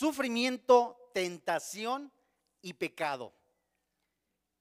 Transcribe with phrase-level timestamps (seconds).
[0.00, 2.10] Sufrimiento, tentación
[2.62, 3.34] y pecado.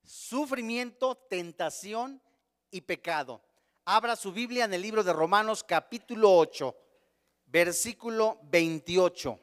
[0.04, 2.21] Sufrimiento, tentación
[2.69, 3.41] y pecado.
[3.85, 6.75] Abra su Biblia en el libro de Romanos capítulo 8,
[7.45, 9.39] versículo 28.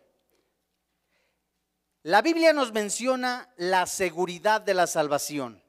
[2.02, 5.62] La Biblia nos menciona la seguridad de la salvación.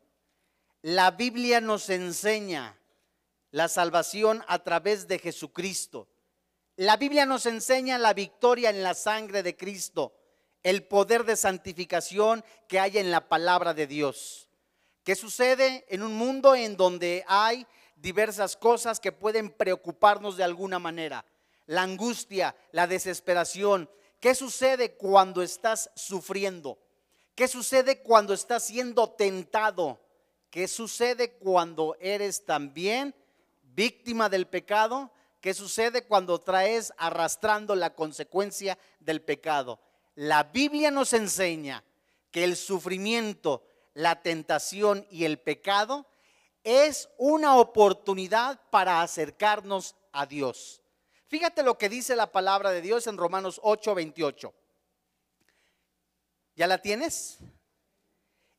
[0.81, 2.77] La Biblia nos enseña
[3.51, 6.09] la salvación a través de Jesucristo.
[6.77, 10.13] La Biblia nos enseña la victoria en la sangre de Cristo,
[10.61, 14.47] el poder de santificación que hay en la palabra de Dios.
[15.03, 20.77] ¿Qué sucede en un mundo en donde hay diversas cosas que pueden preocuparnos de alguna
[20.77, 21.25] manera?
[21.65, 23.89] La angustia, la desesperación.
[24.19, 26.77] ¿Qué sucede cuando estás sufriendo?
[27.33, 29.99] ¿Qué sucede cuando estás siendo tentado?
[30.51, 33.15] ¿Qué sucede cuando eres también
[33.63, 35.11] víctima del pecado?
[35.47, 39.79] ¿Qué sucede cuando traes arrastrando la consecuencia del pecado?
[40.15, 41.85] La Biblia nos enseña
[42.31, 46.05] que el sufrimiento, la tentación y el pecado
[46.65, 50.81] es una oportunidad para acercarnos a Dios.
[51.27, 54.53] Fíjate lo que dice la palabra de Dios en Romanos 8, 28.
[56.57, 57.37] ¿Ya la tienes?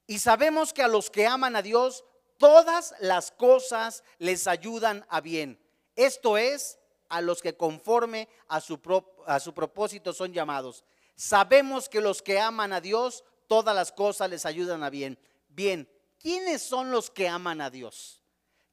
[0.06, 2.06] Y sabemos que a los que aman a Dios,
[2.38, 5.60] todas las cosas les ayudan a bien
[5.98, 6.77] esto es,
[7.08, 8.80] a los que conforme a su,
[9.26, 10.84] a su propósito son llamados.
[11.16, 15.18] Sabemos que los que aman a Dios, todas las cosas les ayudan a bien.
[15.48, 18.22] Bien, ¿quiénes son los que aman a Dios?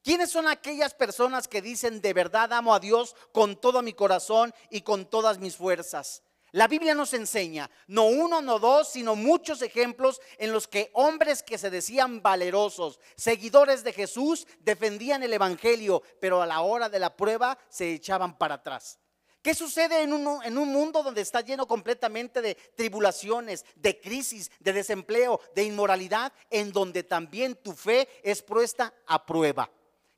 [0.03, 4.53] ¿Quiénes son aquellas personas que dicen de verdad amo a Dios con todo mi corazón
[4.69, 6.21] y con todas mis fuerzas?
[6.55, 11.43] La Biblia nos enseña, no uno, no dos, sino muchos ejemplos en los que hombres
[11.43, 16.97] que se decían valerosos, seguidores de Jesús, defendían el Evangelio, pero a la hora de
[16.97, 18.99] la prueba se echaban para atrás.
[19.41, 24.49] ¿Qué sucede en un, en un, mundo donde está lleno completamente de tribulaciones, de crisis,
[24.61, 29.69] de desempleo, de inmoralidad, en donde también tu fe es puesta a prueba?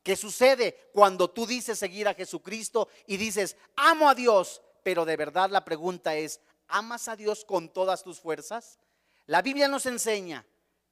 [0.03, 5.17] ¿Qué sucede cuando tú dices seguir a Jesucristo y dices, amo a Dios, pero de
[5.17, 8.79] verdad la pregunta es, ¿amas a Dios con todas tus fuerzas?
[9.25, 10.45] La Biblia nos enseña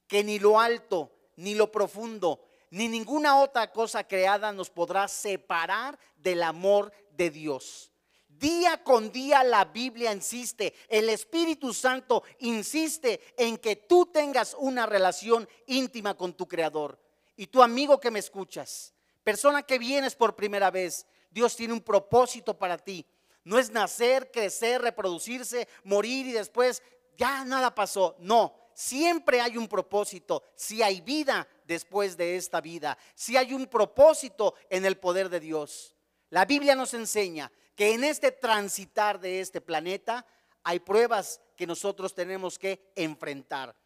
[0.06, 5.98] que ni lo alto, ni lo profundo, ni ninguna otra cosa creada nos podrá separar
[6.16, 7.90] del amor de Dios.
[8.28, 14.84] Día con día la Biblia insiste, el Espíritu Santo insiste en que tú tengas una
[14.84, 17.00] relación íntima con tu Creador.
[17.36, 18.92] Y tu amigo que me escuchas,
[19.24, 23.06] persona que vienes por primera vez, Dios tiene un propósito para ti.
[23.46, 26.82] No es nacer, crecer, reproducirse, morir y después
[27.16, 28.16] ya nada pasó.
[28.18, 30.42] No, siempre hay un propósito.
[30.56, 35.38] Si hay vida después de esta vida, si hay un propósito en el poder de
[35.38, 35.94] Dios.
[36.30, 40.26] La Biblia nos enseña que en este transitar de este planeta
[40.64, 43.76] hay pruebas que nosotros tenemos que enfrentar.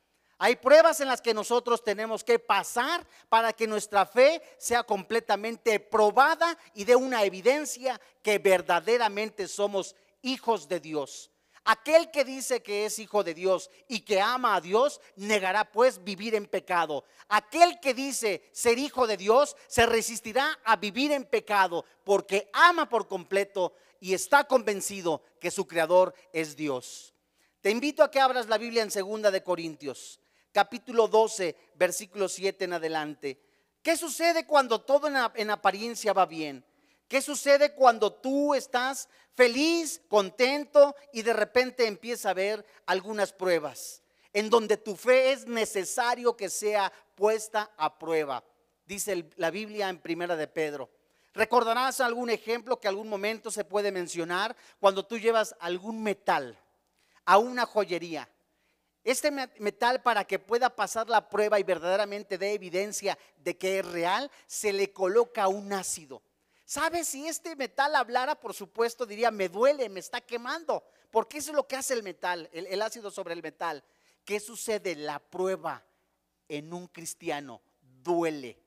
[0.42, 5.78] Hay pruebas en las que nosotros tenemos que pasar para que nuestra fe sea completamente
[5.78, 11.30] probada y dé una evidencia que verdaderamente somos hijos de Dios.
[11.64, 16.02] Aquel que dice que es hijo de Dios y que ama a Dios, negará pues
[16.02, 17.04] vivir en pecado.
[17.28, 22.88] Aquel que dice ser hijo de Dios, se resistirá a vivir en pecado porque ama
[22.88, 27.12] por completo y está convencido que su creador es Dios.
[27.60, 30.18] Te invito a que abras la Biblia en segunda de Corintios
[30.52, 33.40] capítulo 12, versículo 7 en adelante.
[33.82, 36.64] ¿Qué sucede cuando todo en, apariencia va bien?
[37.08, 44.02] ¿Qué sucede cuando tú estás feliz, contento y de repente empieza a haber algunas pruebas
[44.32, 48.44] en donde tu fe es necesario que sea puesta a prueba?
[48.84, 50.90] Dice la Biblia en Primera de Pedro.
[51.32, 56.58] ¿Recordarás algún ejemplo que algún momento se puede mencionar cuando tú llevas algún metal
[57.24, 58.28] a una joyería?
[59.02, 63.86] Este metal para que pueda pasar la prueba y verdaderamente dé evidencia de que es
[63.86, 66.22] real, se le coloca un ácido.
[66.66, 67.08] ¿Sabes?
[67.08, 70.84] Si este metal hablara, por supuesto, diría, me duele, me está quemando.
[71.10, 73.82] Porque eso es lo que hace el metal, el, el ácido sobre el metal.
[74.24, 74.94] ¿Qué sucede?
[74.94, 75.82] La prueba
[76.48, 78.58] en un cristiano duele.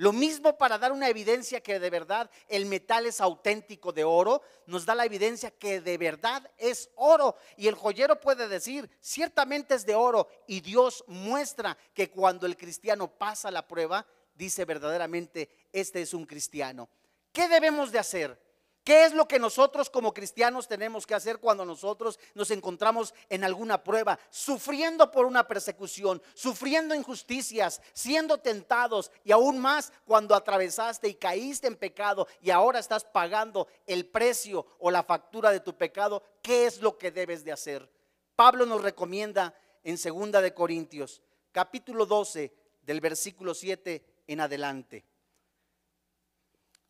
[0.00, 4.40] Lo mismo para dar una evidencia que de verdad el metal es auténtico de oro,
[4.64, 7.36] nos da la evidencia que de verdad es oro.
[7.58, 10.26] Y el joyero puede decir, ciertamente es de oro.
[10.46, 16.24] Y Dios muestra que cuando el cristiano pasa la prueba, dice verdaderamente, este es un
[16.24, 16.88] cristiano.
[17.30, 18.40] ¿Qué debemos de hacer?
[18.84, 23.44] ¿Qué es lo que nosotros como cristianos tenemos que hacer cuando nosotros nos encontramos en
[23.44, 31.08] alguna prueba, sufriendo por una persecución, sufriendo injusticias, siendo tentados y aún más cuando atravesaste
[31.08, 35.76] y caíste en pecado y ahora estás pagando el precio o la factura de tu
[35.76, 36.22] pecado?
[36.40, 37.90] ¿Qué es lo que debes de hacer?
[38.34, 39.54] Pablo nos recomienda
[39.84, 41.20] en segunda de Corintios,
[41.52, 42.50] capítulo 12,
[42.80, 45.04] del versículo 7 en adelante.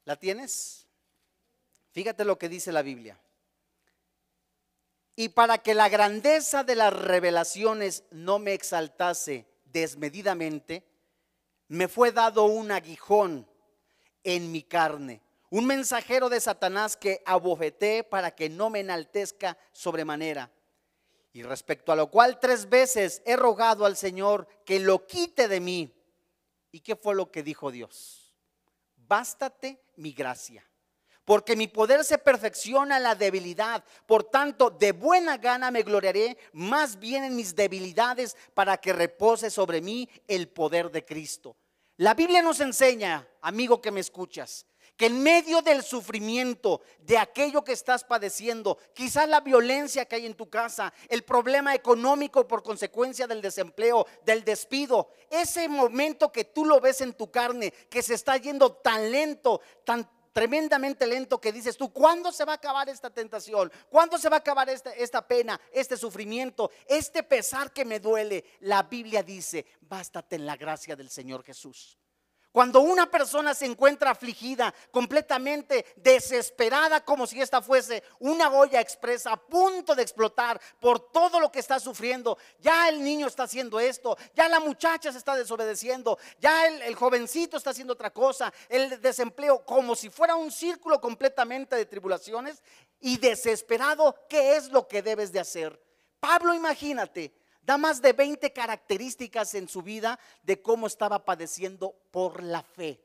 [0.05, 0.87] ¿La tienes?
[1.93, 3.19] Fíjate lo que dice la Biblia.
[5.17, 10.85] Y para que la grandeza de las revelaciones no me exaltase desmedidamente,
[11.69, 13.47] me fue dado un aguijón
[14.25, 15.21] en mi carne,
[15.51, 20.51] un mensajero de Satanás que abofeté para que no me enaltezca sobremanera.
[21.33, 25.61] Y respecto a lo cual tres veces he rogado al Señor que lo quite de
[25.61, 25.95] mí.
[26.73, 28.35] ¿Y qué fue lo que dijo Dios?
[28.97, 30.70] Bástate mi gracia
[31.31, 33.85] porque mi poder se perfecciona en la debilidad.
[34.05, 39.49] Por tanto, de buena gana me gloriaré más bien en mis debilidades para que repose
[39.49, 41.55] sobre mí el poder de Cristo.
[41.99, 44.67] La Biblia nos enseña, amigo que me escuchas,
[44.97, 50.27] que en medio del sufrimiento de aquello que estás padeciendo, quizás la violencia que hay
[50.27, 56.47] en tu casa, el problema económico por consecuencia del desempleo, del despido, ese momento que
[56.47, 61.41] tú lo ves en tu carne, que se está yendo tan lento, tan tremendamente lento
[61.41, 63.71] que dices tú, ¿cuándo se va a acabar esta tentación?
[63.89, 68.45] ¿Cuándo se va a acabar esta, esta pena, este sufrimiento, este pesar que me duele?
[68.61, 72.00] La Biblia dice, bástate en la gracia del Señor Jesús.
[72.53, 79.33] Cuando una persona se encuentra afligida, completamente desesperada, como si esta fuese una olla expresa
[79.33, 83.79] a punto de explotar por todo lo que está sufriendo, ya el niño está haciendo
[83.79, 88.53] esto, ya la muchacha se está desobedeciendo, ya el, el jovencito está haciendo otra cosa,
[88.69, 92.65] el desempleo, como si fuera un círculo completamente de tribulaciones
[92.99, 95.81] y desesperado, ¿qué es lo que debes de hacer?
[96.19, 97.33] Pablo, imagínate,
[97.63, 103.01] Da más de 20 características en su vida de cómo estaba padeciendo por la fe.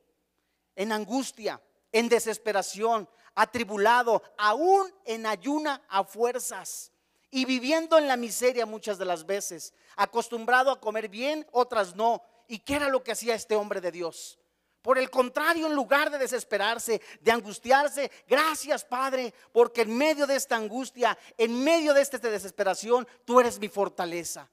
[0.76, 1.62] En angustia,
[1.92, 6.92] en desesperación, atribulado, aún en ayuna a fuerzas
[7.32, 12.22] y viviendo en la miseria muchas de las veces, acostumbrado a comer bien, otras no.
[12.48, 14.40] ¿Y qué era lo que hacía este hombre de Dios?
[14.86, 20.36] Por el contrario, en lugar de desesperarse, de angustiarse, gracias Padre, porque en medio de
[20.36, 24.48] esta angustia, en medio de esta desesperación, tú eres mi fortaleza.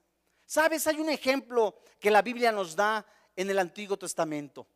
[0.47, 3.05] Sabes, hay un ejemplo que la Biblia nos da
[3.37, 4.67] en el Antiguo Testamento.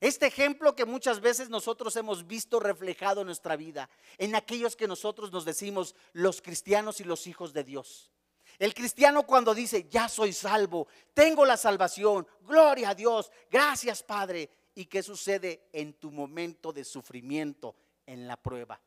[0.00, 3.88] Este ejemplo que muchas veces nosotros hemos visto reflejado en nuestra vida,
[4.18, 8.10] en aquellos que nosotros nos decimos los cristianos y los hijos de Dios.
[8.58, 14.50] El cristiano cuando dice, ya soy salvo, tengo la salvación, gloria a Dios, gracias Padre,
[14.76, 17.74] ¿Y qué sucede en tu momento de sufrimiento,
[18.04, 18.78] en la prueba?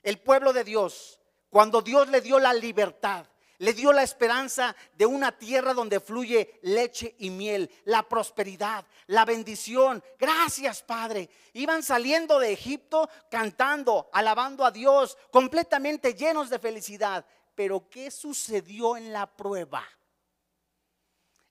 [0.00, 1.20] El pueblo de Dios,
[1.50, 3.26] cuando Dios le dio la libertad,
[3.58, 9.24] le dio la esperanza de una tierra donde fluye leche y miel, la prosperidad, la
[9.24, 10.04] bendición.
[10.20, 11.28] Gracias, Padre.
[11.52, 17.26] Iban saliendo de Egipto cantando, alabando a Dios, completamente llenos de felicidad.
[17.56, 19.84] Pero ¿qué sucedió en la prueba?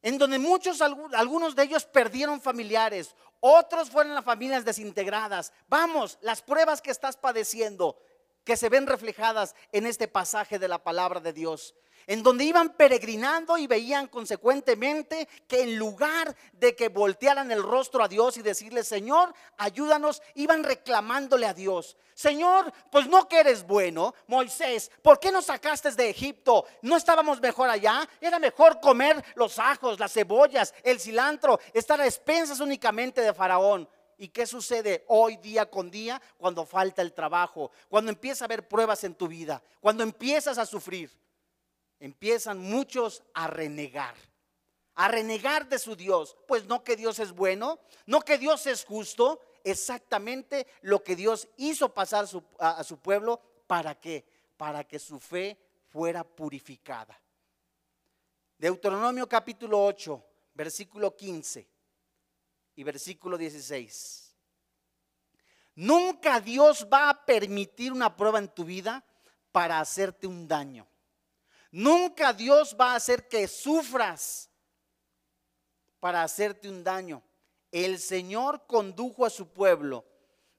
[0.02, 5.52] En donde muchos, algunos de ellos perdieron familiares, otros fueron las familias desintegradas.
[5.68, 8.00] Vamos, las pruebas que estás padeciendo,
[8.46, 11.76] que se ven reflejadas en este pasaje de la palabra de Dios
[12.08, 18.04] en donde iban peregrinando y veían consecuentemente que en lugar de que voltearan el rostro
[18.04, 21.98] a Dios y decirle, Señor, ayúdanos, iban reclamándole a Dios.
[22.14, 26.66] Señor, pues no que eres bueno, Moisés, ¿por qué nos sacaste de Egipto?
[26.82, 28.08] ¿No estábamos mejor allá?
[28.22, 33.90] Era mejor comer los ajos, las cebollas, el cilantro, estar a expensas únicamente de Faraón.
[34.18, 37.72] ¿Y qué sucede hoy día con día cuando falta el trabajo?
[37.90, 41.12] Cuando empieza a haber pruebas en tu vida, cuando empiezas a sufrir
[42.00, 44.16] empiezan muchos a renegar,
[44.96, 46.36] a renegar de su Dios.
[46.48, 51.48] Pues no que Dios es bueno, no que Dios es justo, exactamente lo que Dios
[51.58, 52.28] hizo pasar
[52.60, 54.26] a, su pueblo, ¿para qué?
[54.58, 55.58] Para que su fe
[55.90, 57.20] fuera purificada.
[58.58, 60.24] Deuteronomio capítulo 8,
[60.54, 61.68] versículo 15
[62.76, 64.36] y versículo 16.
[65.76, 69.04] Nunca Dios va a permitir una prueba en tu vida
[69.52, 70.88] para hacerte un daño.
[71.74, 74.48] Nunca Dios va a hacer que sufras
[76.00, 77.24] para hacerte un daño.
[77.72, 80.06] El Señor condujo a su pueblo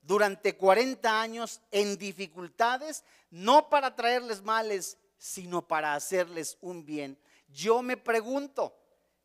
[0.03, 7.17] durante 40 años en dificultades, no para traerles males, sino para hacerles un bien.
[7.47, 8.77] Yo me pregunto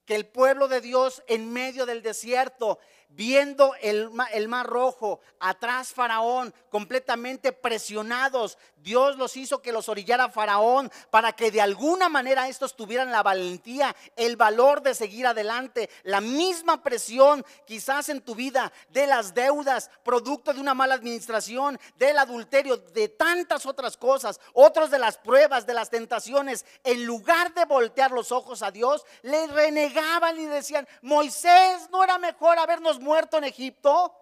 [0.05, 2.77] que el pueblo de Dios en medio del desierto,
[3.09, 8.57] viendo el, el mar rojo, atrás Faraón, completamente presionados.
[8.77, 13.23] Dios los hizo que los orillara Faraón para que de alguna manera estos tuvieran la
[13.23, 15.89] valentía, el valor de seguir adelante.
[16.03, 21.79] La misma presión quizás en tu vida de las deudas, producto de una mala administración,
[21.97, 26.65] del adulterio, de tantas otras cosas, otros de las pruebas, de las tentaciones.
[26.83, 32.17] En lugar de voltear los ojos a Dios, le renegaban y decían, Moisés, ¿no era
[32.17, 34.13] mejor habernos muerto en Egipto?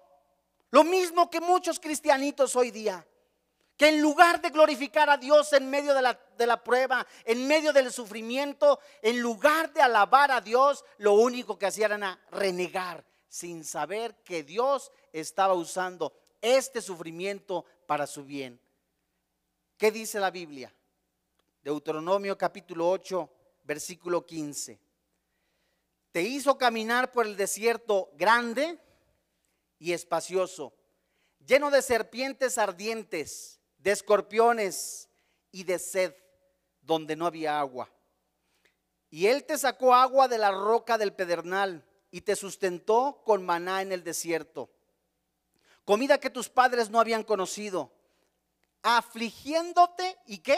[0.71, 3.05] Lo mismo que muchos cristianitos hoy día
[3.77, 7.47] que en lugar de glorificar a Dios en medio de la, de la, prueba, en
[7.47, 13.05] medio del sufrimiento, en lugar de alabar a Dios, lo único que hacían era renegar
[13.29, 18.59] sin saber que Dios estaba usando este sufrimiento para su bien.
[19.77, 20.73] ¿Qué dice la Biblia?
[21.61, 23.29] Deuteronomio capítulo 8,
[23.63, 24.79] versículo 15.
[26.17, 28.79] Te hizo caminar por el desierto grande
[29.77, 30.73] y espacioso,
[31.45, 35.09] lleno de serpientes ardientes de escorpiones
[35.51, 36.15] y de sed
[36.81, 37.91] donde no había agua.
[39.11, 43.83] Y él te sacó agua de la roca del pedernal y te sustentó con maná
[43.83, 44.71] en el desierto.
[45.85, 47.91] Comida que tus padres no habían conocido,
[48.81, 50.57] afligiéndote y qué?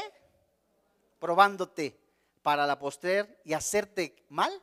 [1.20, 2.00] Probándote
[2.44, 4.54] para la postrer y hacerte mal,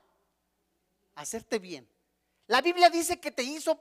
[1.17, 1.89] hacerte bien.
[2.47, 3.81] La Biblia dice que te hizo,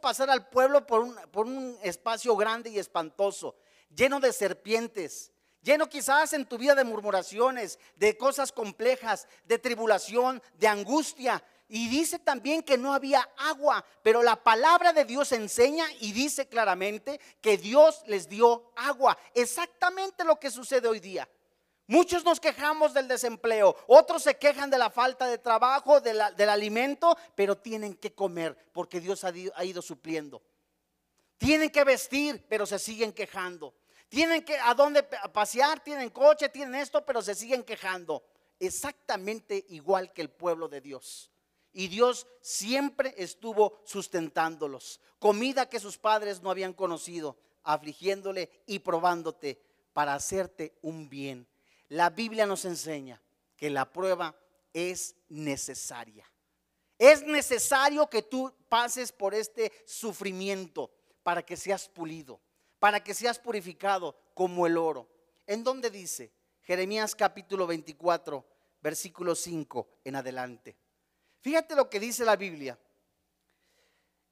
[0.00, 3.56] pasar al pueblo por un, por un espacio grande y espantoso
[3.94, 10.42] lleno de serpientes, lleno quizás en tu vida de murmuraciones, de cosas complejas, de tribulación,
[10.58, 11.42] de angustia.
[11.68, 16.46] Y dice también que no había agua, pero la palabra de Dios enseña y dice
[16.46, 19.16] claramente que Dios les dio agua.
[19.34, 21.28] Exactamente lo que sucede hoy día.
[21.86, 27.16] Muchos nos quejamos del desempleo, otros se quejan de la falta de trabajo, del alimento,
[27.34, 30.42] pero tienen que comer porque Dios ha ido supliendo.
[31.36, 33.74] Tienen que vestir, pero se siguen quejando.
[34.08, 38.24] Tienen que a dónde pasear, tienen coche, tienen esto, pero se siguen quejando.
[38.58, 41.30] Exactamente igual que el pueblo de Dios.
[41.72, 45.00] Y Dios siempre estuvo sustentándolos.
[45.18, 49.60] Comida que sus padres no habían conocido, afligiéndole y probándote
[49.92, 51.46] para hacerte un bien.
[51.94, 53.20] La Biblia nos enseña
[53.56, 54.34] que la prueba
[54.72, 56.28] es necesaria.
[56.98, 60.90] Es necesario que tú pases por este sufrimiento
[61.22, 62.40] para que seas pulido
[62.84, 65.08] para que seas purificado como el oro.
[65.46, 66.30] ¿En dónde dice?
[66.60, 68.44] Jeremías capítulo 24,
[68.82, 70.76] versículo 5 en adelante.
[71.40, 72.78] Fíjate lo que dice la Biblia.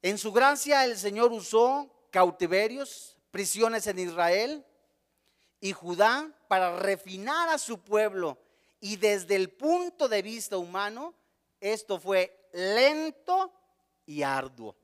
[0.02, 4.66] En su gracia el Señor usó cautiverios, prisiones en Israel
[5.62, 8.37] y Judá para refinar a su pueblo.
[8.81, 11.14] Y desde el punto de vista humano,
[11.61, 13.52] esto fue lento
[14.04, 14.75] y arduo.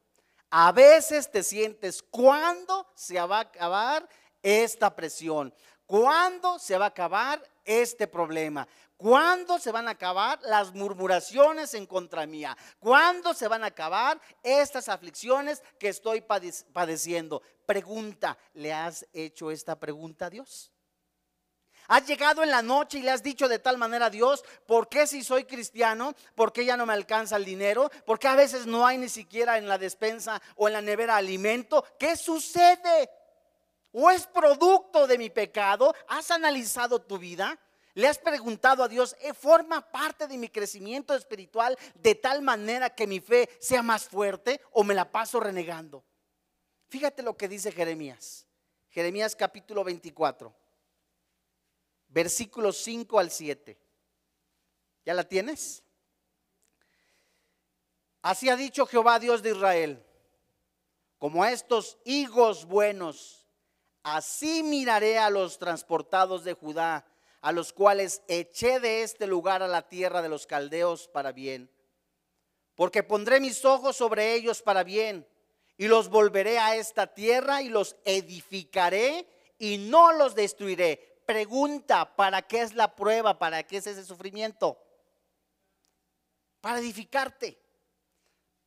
[0.50, 4.08] A veces te sientes, ¿cuándo se va a acabar
[4.40, 5.52] esta presión?
[5.84, 8.66] ¿Cuándo se va a acabar este problema?
[8.96, 12.56] ¿Cuándo se van a acabar las murmuraciones en contra mía?
[12.80, 16.24] ¿Cuándo se van a acabar estas aflicciones que estoy
[16.72, 17.42] padeciendo?
[17.64, 20.72] Pregunta, ¿le has hecho esta pregunta a Dios?
[21.86, 24.88] Has llegado en la noche y le has dicho de tal manera a Dios, ¿por
[24.88, 26.14] qué si soy cristiano?
[26.34, 27.90] ¿Por qué ya no me alcanza el dinero?
[28.04, 31.16] ¿Por qué a veces no hay ni siquiera en la despensa o en la nevera
[31.16, 31.84] alimento?
[31.98, 33.08] ¿Qué sucede?
[34.00, 35.92] ¿O es producto de mi pecado?
[36.06, 37.58] ¿Has analizado tu vida?
[37.94, 42.90] ¿Le has preguntado a Dios, ¿eh, ¿forma parte de mi crecimiento espiritual de tal manera
[42.90, 46.04] que mi fe sea más fuerte o me la paso renegando?
[46.86, 48.46] Fíjate lo que dice Jeremías.
[48.88, 50.54] Jeremías capítulo 24
[52.06, 53.76] versículos 5 al 7.
[55.04, 55.82] ¿Ya la tienes?
[58.22, 60.06] Así ha dicho Jehová Dios de Israel,
[61.18, 63.47] como a estos higos buenos,
[64.16, 67.06] así miraré a los transportados de Judá,
[67.40, 71.70] a los cuales eché de este lugar a la tierra de los caldeos para bien.
[72.74, 75.26] Porque pondré mis ojos sobre ellos para bien,
[75.76, 82.40] y los volveré a esta tierra y los edificaré y no los destruiré pregunta, ¿para
[82.40, 83.38] qué es la prueba?
[83.38, 84.82] ¿Para qué es ese sufrimiento?
[86.62, 87.60] Para edificarte.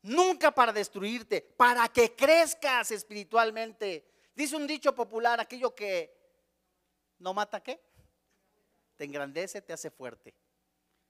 [0.04, 4.11] Nunca para destruirte, para que crezcas espiritualmente.
[4.36, 6.16] Dice un dicho popular, aquello que
[7.20, 7.82] no mata qué?
[8.96, 10.34] Te engrandece, te hace fuerte.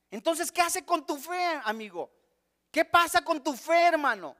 [0.09, 2.11] Entonces, ¿qué hace con tu fe, amigo?
[2.71, 4.35] ¿Qué pasa con tu fe, hermano?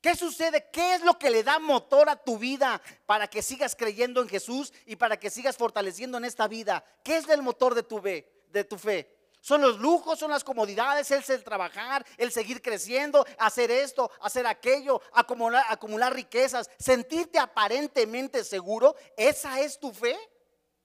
[0.00, 0.68] ¿Qué sucede?
[0.70, 4.28] ¿Qué es lo que le da motor a tu vida para que sigas creyendo en
[4.28, 6.84] Jesús y para que sigas fortaleciendo en esta vida?
[7.02, 9.13] ¿Qué es el motor de tu, fe, de tu fe?
[9.44, 14.46] Son los lujos, son las comodidades, es el trabajar, el seguir creciendo, hacer esto, hacer
[14.46, 18.96] aquello, acumular, acumular riquezas, sentirte aparentemente seguro.
[19.18, 20.16] ¿Esa es tu fe?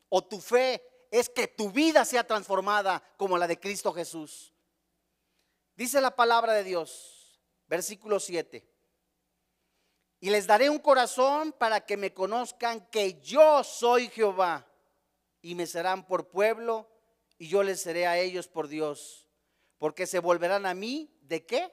[0.09, 4.51] ¿O tu fe es que tu vida sea transformada como la de Cristo Jesús?
[5.77, 8.69] Dice la palabra de Dios, versículo 7.
[10.19, 14.67] Y les daré un corazón para que me conozcan que yo soy Jehová
[15.41, 16.98] y me serán por pueblo
[17.39, 19.25] y yo les seré a ellos por Dios,
[19.77, 21.71] porque se volverán a mí de qué?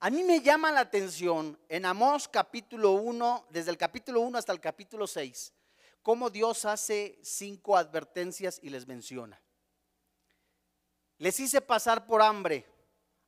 [0.00, 4.52] A mí me llama la atención en Amós capítulo 1, desde el capítulo 1 hasta
[4.52, 5.54] el capítulo 6,
[6.02, 9.40] cómo Dios hace cinco advertencias y les menciona.
[11.18, 12.66] Les hice pasar por hambre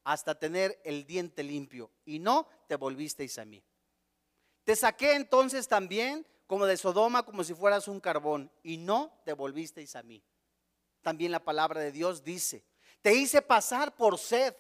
[0.03, 3.63] hasta tener el diente limpio y no te volvisteis a mí.
[4.65, 9.33] Te saqué entonces también como de Sodoma, como si fueras un carbón, y no te
[9.33, 10.23] volvisteis a mí.
[11.03, 12.65] También la palabra de Dios dice,
[13.03, 14.55] te hice pasar por sed,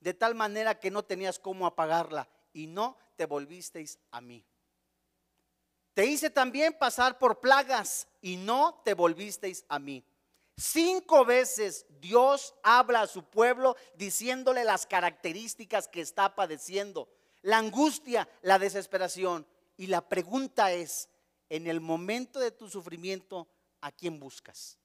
[0.00, 4.44] de tal manera que no tenías cómo apagarla, y no te volvisteis a mí.
[5.94, 10.04] Te hice también pasar por plagas, y no te volvisteis a mí.
[10.56, 17.08] Cinco veces Dios habla a su pueblo diciéndole las características que está padeciendo,
[17.42, 19.46] la angustia, la desesperación.
[19.76, 21.08] Y la pregunta es,
[21.52, 23.46] en el momento de tu sufrimiento,
[23.82, 24.78] ¿a quién buscas?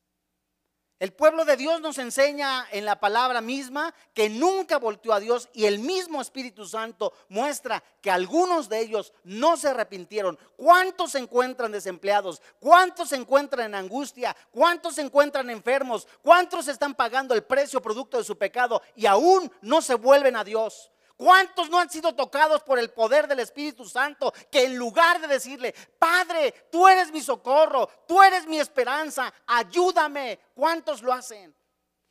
[0.99, 5.47] El pueblo de Dios nos enseña en la palabra misma que nunca volteó a Dios
[5.53, 10.37] y el mismo Espíritu Santo muestra que algunos de ellos no se arrepintieron.
[10.57, 12.41] ¿Cuántos se encuentran desempleados?
[12.59, 14.35] ¿Cuántos se encuentran en angustia?
[14.51, 16.05] ¿Cuántos se encuentran enfermos?
[16.21, 20.43] ¿Cuántos están pagando el precio producto de su pecado y aún no se vuelven a
[20.43, 20.91] Dios?
[21.17, 25.27] ¿Cuántos no han sido tocados por el poder del Espíritu Santo que en lugar de
[25.27, 30.39] decirle, Padre, tú eres mi socorro, tú eres mi esperanza, ayúdame?
[30.53, 31.55] ¿Cuántos lo hacen?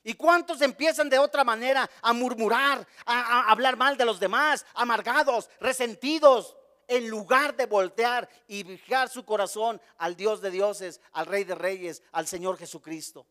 [0.03, 5.51] ¿Y cuántos empiezan de otra manera a murmurar, a, hablar mal de los demás, amargados,
[5.61, 6.57] resentidos,
[6.89, 11.55] en lugar de voltear y fijar su corazón al Dios de dioses, al Rey de
[11.55, 13.25] reyes, al Señor Jesucristo?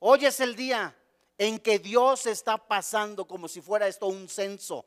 [0.00, 0.96] Hoy es el día
[1.42, 4.86] en que Dios está pasando como si fuera esto un censo.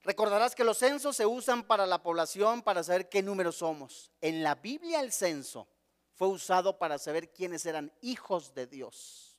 [0.00, 4.10] Recordarás que los censos se usan para la población para saber qué número somos.
[4.22, 5.68] En la Biblia el censo
[6.14, 9.36] fue usado para saber quiénes eran hijos de Dios.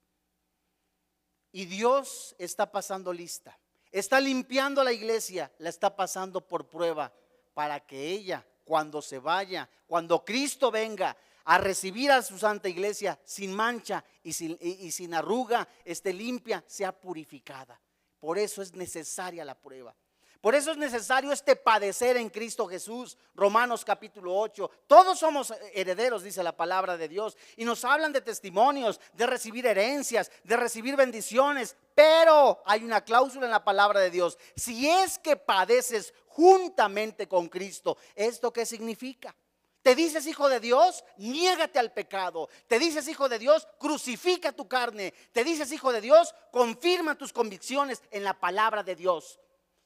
[1.51, 3.57] Y Dios está pasando lista.
[3.91, 7.11] Está limpiando la iglesia, la está pasando por prueba
[7.55, 13.17] para que ella, cuando se vaya, cuando Cristo venga, a recibir a su santa iglesia
[13.23, 17.79] sin mancha y sin, y, sin arruga, esté limpia, sea purificada.
[18.19, 19.95] Por eso es necesaria la prueba.
[20.41, 23.17] Por eso es necesario este padecer en Cristo Jesús.
[23.33, 24.69] Romanos capítulo 8.
[24.87, 27.37] Todos somos herederos, dice la palabra de Dios.
[27.55, 31.77] Y nos hablan de testimonios, de recibir herencias, de recibir bendiciones.
[31.95, 34.37] Pero hay una cláusula en la palabra de Dios.
[34.57, 39.33] Si es que padeces juntamente con Cristo, ¿esto qué significa?
[39.81, 42.49] Te dices hijo de Dios, niégate al pecado.
[42.67, 45.13] Te dices hijo de Dios, crucifica tu carne.
[45.31, 49.39] Te dices hijo de Dios, confirma tus convicciones en la palabra de Dios.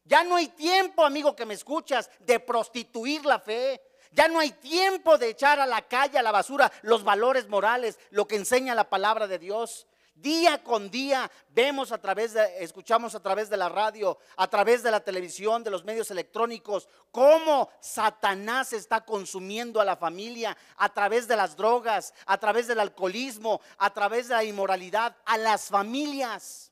[0.04, 3.82] Ya no hay tiempo, amigo que me escuchas, de prostituir la fe.
[4.12, 7.98] Ya no hay tiempo de echar a la calle, a la basura, los valores morales,
[8.10, 9.88] lo que enseña la palabra de Dios.
[10.14, 14.84] Día con día vemos a través de, escuchamos a través de la radio, a través
[14.84, 20.94] de la televisión, de los medios electrónicos, cómo Satanás está consumiendo a la familia a
[20.94, 25.70] través de las drogas, a través del alcoholismo, a través de la inmoralidad, a las
[25.70, 26.72] familias.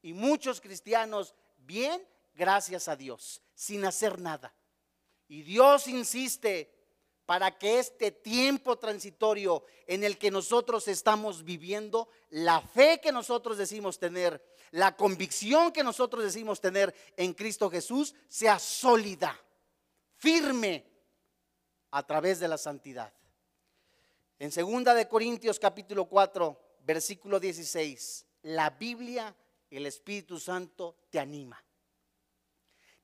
[0.00, 2.04] Y muchos cristianos, bien,
[2.34, 4.52] gracias a Dios, sin hacer nada.
[5.28, 6.81] Y Dios insiste
[7.26, 13.58] para que este tiempo transitorio en el que nosotros estamos viviendo, la fe que nosotros
[13.58, 19.38] decimos tener, la convicción que nosotros decimos tener en Cristo Jesús, sea sólida,
[20.16, 20.84] firme
[21.90, 23.12] a través de la santidad.
[24.38, 29.36] En segunda de Corintios capítulo 4, versículo 16, la Biblia,
[29.70, 31.62] el Espíritu Santo te anima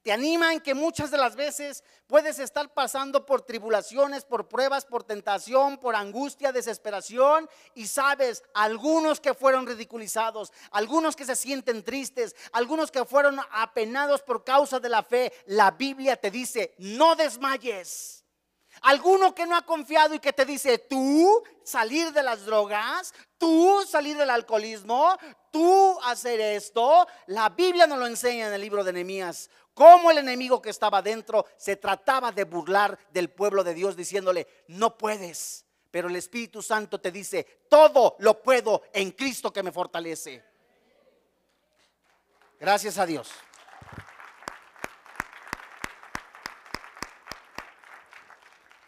[0.03, 4.85] te anima en que muchas de las veces puedes estar pasando por tribulaciones, por pruebas,
[4.85, 11.83] por tentación, por angustia, desesperación y sabes, algunos que fueron ridiculizados, algunos que se sienten
[11.83, 17.17] tristes, algunos que fueron apenados por causa de la fe, la Biblia te dice, no
[17.17, 18.25] desmayes.
[18.83, 23.85] Alguno que no ha confiado y que te dice, tú salir de las drogas, tú
[23.89, 25.17] salir del alcoholismo,
[25.51, 30.19] tú hacer esto, la Biblia nos lo enseña en el libro de Nehemías cómo el
[30.19, 35.65] enemigo que estaba dentro se trataba de burlar del pueblo de Dios diciéndole, no puedes,
[35.93, 40.45] Pero el Espíritu Santo te dice, todo lo puedo en Cristo que me fortalece.
[42.59, 43.31] Gracias a Dios.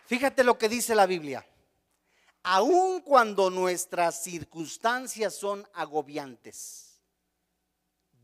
[0.07, 1.47] Fíjate lo que dice la Biblia.
[2.43, 7.01] Aun cuando nuestras circunstancias son agobiantes,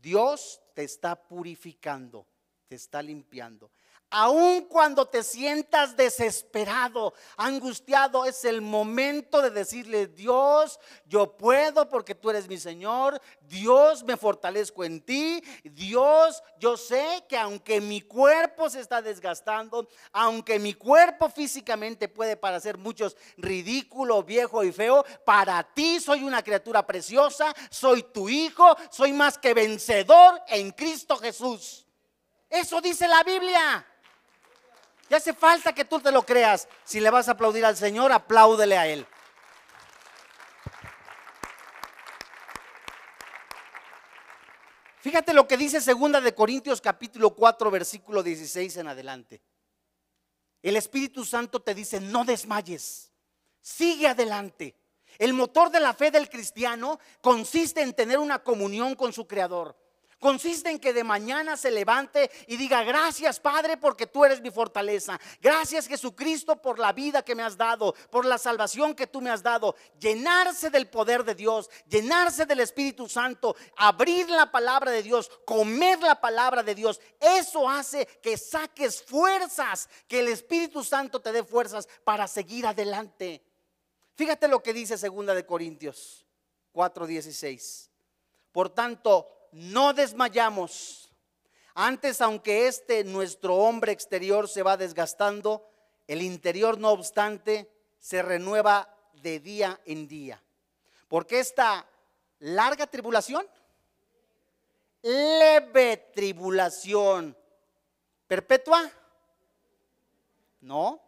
[0.01, 2.27] Dios te está purificando,
[2.67, 3.71] te está limpiando.
[4.09, 12.15] Aun cuando te sientas desesperado, angustiado, es el momento de decirle, Dios, yo puedo porque
[12.15, 17.99] tú eres mi Señor, Dios, me fortalezco en ti, Dios, yo sé que aunque mi
[17.99, 25.03] cuerpo se está desgastando, aunque mi cuerpo físicamente puede parecer muchos ridículo, viejo y feo,
[25.25, 31.17] para ti soy una criatura preciosa, soy tu hijo, soy más que vencedor en Cristo
[31.17, 31.86] Jesús.
[32.49, 33.85] Eso dice la Biblia.
[35.09, 36.67] Y hace falta que tú te lo creas.
[36.83, 39.05] Si le vas a aplaudir al Señor, apláudele a Él.
[44.99, 49.41] Fíjate lo que dice segunda de Corintios capítulo 4 versículo 16 en adelante.
[50.61, 53.13] El Espíritu Santo te dice, no desmayes,
[53.61, 54.75] sigue adelante.
[55.17, 59.77] El motor de la fe del cristiano consiste en tener una comunión con su Creador.
[60.19, 64.49] Consiste en que de mañana se levante y diga, gracias Padre porque tú eres mi
[64.49, 65.19] fortaleza.
[65.39, 69.29] Gracias Jesucristo por la vida que me has dado, por la salvación que tú me
[69.29, 69.75] has dado.
[69.99, 75.99] Llenarse del poder de Dios, llenarse del Espíritu Santo, abrir la palabra de Dios, comer
[75.99, 76.99] la palabra de Dios.
[77.19, 83.43] Eso hace que saques fuerzas, que el Espíritu Santo te dé fuerzas para seguir adelante.
[84.15, 86.25] Fíjate lo que dice segunda de Corintios
[86.73, 87.91] 4:16.
[88.51, 91.11] Por tanto, no desmayamos.
[91.73, 95.69] Antes, aunque este nuestro hombre exterior se va desgastando,
[96.07, 100.41] el interior no obstante se renueva de día en día.
[101.07, 101.85] Porque esta
[102.39, 103.45] larga tribulación,
[105.01, 107.37] leve tribulación,
[108.27, 108.91] perpetua,
[110.61, 111.01] no,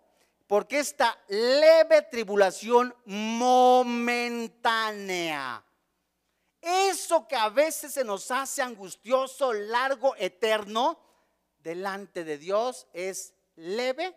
[0.47, 3.83] porque esta leve tribulación momentánea
[6.61, 10.99] eso que a veces se nos hace angustioso, largo, eterno,
[11.59, 14.15] delante de Dios es leve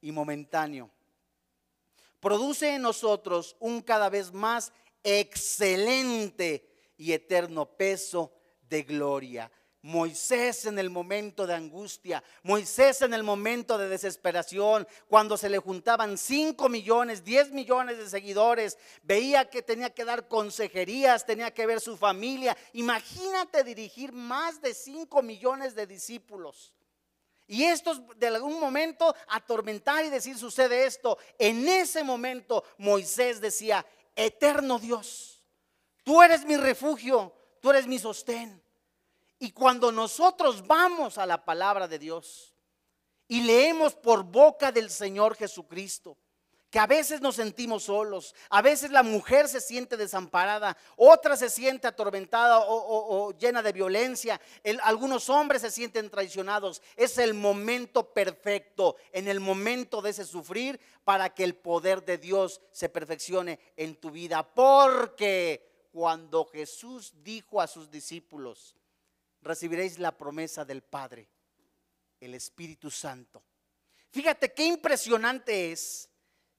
[0.00, 0.90] y momentáneo.
[2.20, 9.50] Produce en nosotros un cada vez más excelente y eterno peso de gloria
[9.84, 15.58] Moisés en el momento de angustia, Moisés en el momento de desesperación, cuando se le
[15.58, 21.66] juntaban 5 millones, 10 millones de seguidores, veía que tenía que dar consejerías, tenía que
[21.66, 22.56] ver su familia.
[22.72, 26.72] Imagínate dirigir más de 5 millones de discípulos.
[27.46, 31.18] Y estos de algún momento atormentar y decir sucede esto.
[31.38, 33.84] En ese momento Moisés decía,
[34.16, 35.42] eterno Dios,
[36.04, 38.63] tú eres mi refugio, tú eres mi sostén.
[39.38, 42.54] Y cuando nosotros vamos a la palabra de Dios
[43.28, 46.16] y leemos por boca del Señor Jesucristo,
[46.74, 51.48] que a veces nos sentimos solos, a veces la mujer se siente desamparada, otra se
[51.48, 54.40] siente atormentada o, llena de violencia,
[54.82, 56.82] algunos hombres se sienten traicionados.
[56.96, 62.18] Es el momento perfecto, en el momento de ese sufrir, para que el poder de
[62.18, 64.42] Dios se perfeccione en tu vida.
[64.42, 68.74] Porque cuando Jesús dijo a sus discípulos,
[69.44, 71.28] recibiréis la promesa del Padre,
[72.18, 73.42] el Espíritu Santo.
[74.10, 76.08] Fíjate qué impresionante es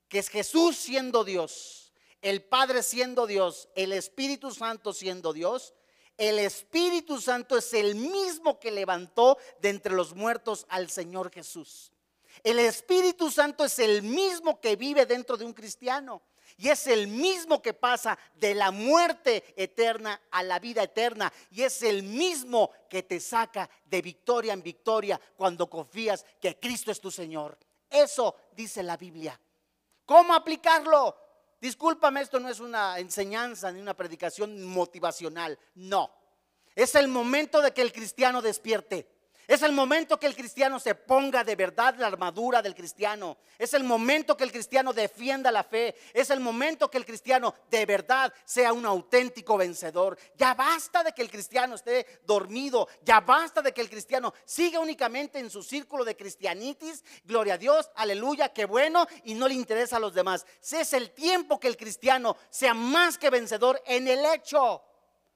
[0.08, 5.74] que es Jesús siendo Dios, el Padre siendo Dios, el Espíritu Santo siendo Dios.
[6.18, 11.92] El Espíritu Santo es el mismo que levantó de entre los muertos al Señor Jesús.
[12.44, 16.22] El Espíritu Santo es el mismo que vive dentro de un cristiano.
[16.58, 21.32] Y es el mismo que pasa de la muerte eterna a la vida eterna.
[21.52, 26.92] Y es el mismo que te saca de victoria en victoria cuando confías que Cristo
[26.92, 27.58] es tu Señor.
[27.90, 29.40] Eso dice la Biblia.
[30.06, 31.16] ¿Cómo aplicarlo?
[31.60, 35.58] Discúlpame, esto no es una enseñanza ni una predicación motivacional.
[35.76, 36.12] No.
[36.76, 39.15] Es el momento de que el cristiano despierte.
[39.48, 43.38] Es el momento que el cristiano se ponga de verdad la armadura del cristiano.
[43.60, 45.96] Es el momento que el cristiano defienda la fe.
[46.14, 50.18] Es el momento que el cristiano de verdad sea un auténtico vencedor.
[50.36, 52.88] Ya basta de que el cristiano esté dormido.
[53.04, 57.04] Ya basta de que el cristiano siga únicamente en su círculo de cristianitis.
[57.24, 59.06] Gloria a Dios, aleluya, qué bueno.
[59.26, 60.46] Y no le interesa a los demás.
[60.72, 64.82] Es el tiempo que el cristiano sea más que vencedor en el hecho.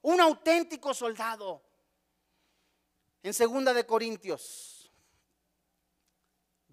[0.02, 1.69] Un auténtico soldado.
[3.22, 4.92] En segunda de Corintios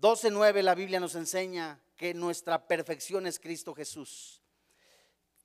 [0.00, 4.42] 12:9 la Biblia nos enseña que nuestra perfección es Cristo Jesús.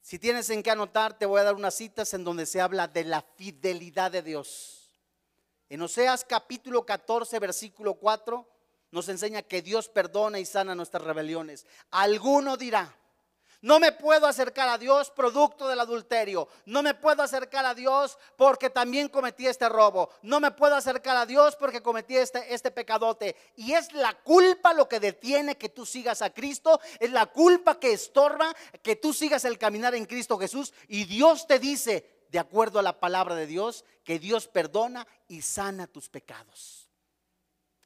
[0.01, 2.87] Si tienes en qué anotar, te voy a dar unas citas en donde se habla
[2.87, 4.91] de la fidelidad de Dios.
[5.69, 8.47] En Oseas capítulo 14, versículo 4,
[8.91, 11.65] nos enseña que Dios perdona y sana nuestras rebeliones.
[11.91, 12.93] Alguno dirá,
[13.61, 16.47] no me puedo acercar a Dios producto del adulterio.
[16.65, 20.09] No me puedo acercar a Dios porque también cometí este robo.
[20.23, 23.35] No me puedo acercar a Dios porque cometí este, este pecadote.
[23.55, 26.81] Y es la culpa lo que detiene que tú sigas a Cristo.
[26.99, 30.73] Es la culpa que estorba que tú sigas el caminar en Cristo Jesús.
[30.87, 35.43] Y Dios te dice, de acuerdo a la palabra de Dios, que Dios perdona y
[35.43, 36.89] sana tus pecados.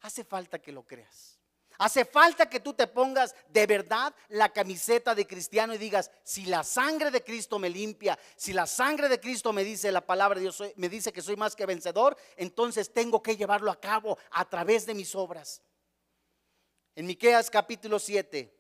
[0.02, 1.35] Hace falta que lo creas.
[1.78, 6.46] Hace falta que tú te pongas de verdad la camiseta de cristiano y digas, si
[6.46, 10.36] la sangre de Cristo me limpia, si la sangre de Cristo me dice la palabra
[10.36, 14.18] de Dios, me dice que soy más que vencedor, entonces tengo que llevarlo a cabo
[14.32, 15.62] a través de mis obras.
[16.96, 18.54] En Miqueas capítulo 7,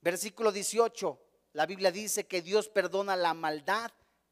[0.00, 1.20] versículo 18,
[1.52, 3.90] la Biblia dice que Dios perdona la maldad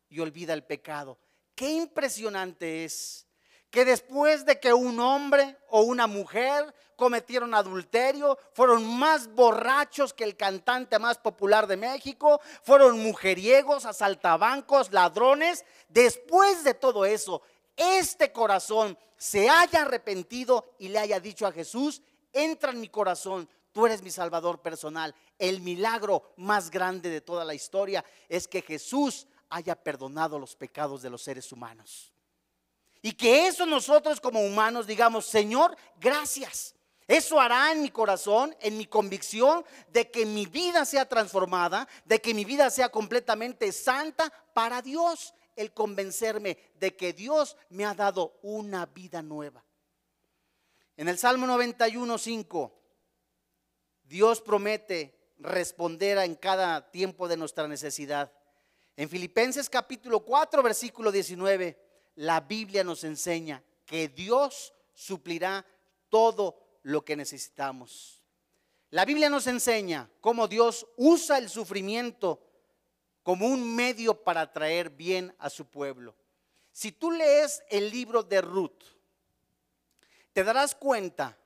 [0.08, 1.18] y olvida el pecado.
[1.54, 3.26] Qué impresionante es
[3.74, 10.22] que después de que un hombre o una mujer cometieron adulterio, fueron más borrachos que
[10.22, 17.42] el cantante más popular de México, fueron mujeriegos, asaltabancos, ladrones, después de todo eso,
[17.76, 22.00] este corazón se haya arrepentido y le haya dicho a Jesús,
[22.32, 25.12] entra en mi corazón, tú eres mi salvador personal.
[25.36, 31.02] El milagro más grande de toda la historia es que Jesús haya perdonado los pecados
[31.02, 32.13] de los seres humanos.
[33.04, 36.74] Y que eso nosotros como humanos digamos, Señor, gracias.
[37.06, 42.22] Eso hará en mi corazón, en mi convicción de que mi vida sea transformada, de
[42.22, 47.92] que mi vida sea completamente santa para Dios, el convencerme de que Dios me ha
[47.92, 49.62] dado una vida nueva.
[50.96, 52.80] En el Salmo 91, 5,
[54.04, 58.32] Dios promete responder en cada tiempo de nuestra necesidad.
[58.96, 61.83] En Filipenses capítulo 4, versículo 19,
[62.16, 65.64] la Biblia nos enseña que Dios suplirá
[66.08, 68.20] todo lo que necesitamos.
[68.90, 72.40] La Biblia nos enseña cómo Dios usa el sufrimiento
[73.22, 76.14] como un medio para traer bien a su pueblo.
[76.70, 78.84] Si tú lees el libro de Ruth,
[80.32, 81.38] te darás cuenta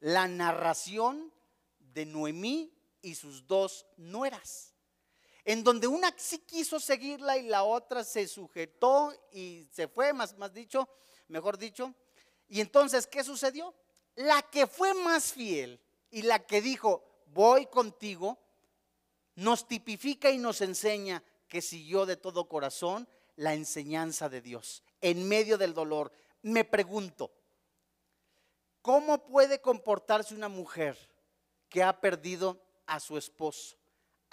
[0.00, 1.32] la narración
[1.78, 2.72] de Noemí
[3.02, 4.73] y sus dos nueras
[5.44, 10.36] en donde una sí quiso seguirla y la otra se sujetó y se fue, más,
[10.38, 10.88] más dicho,
[11.28, 11.94] mejor dicho.
[12.48, 13.74] Y entonces, ¿qué sucedió?
[14.14, 15.80] La que fue más fiel
[16.10, 18.38] y la que dijo, voy contigo,
[19.34, 25.28] nos tipifica y nos enseña que siguió de todo corazón la enseñanza de Dios en
[25.28, 26.12] medio del dolor.
[26.42, 27.32] Me pregunto,
[28.80, 30.96] ¿cómo puede comportarse una mujer
[31.68, 33.76] que ha perdido a su esposo?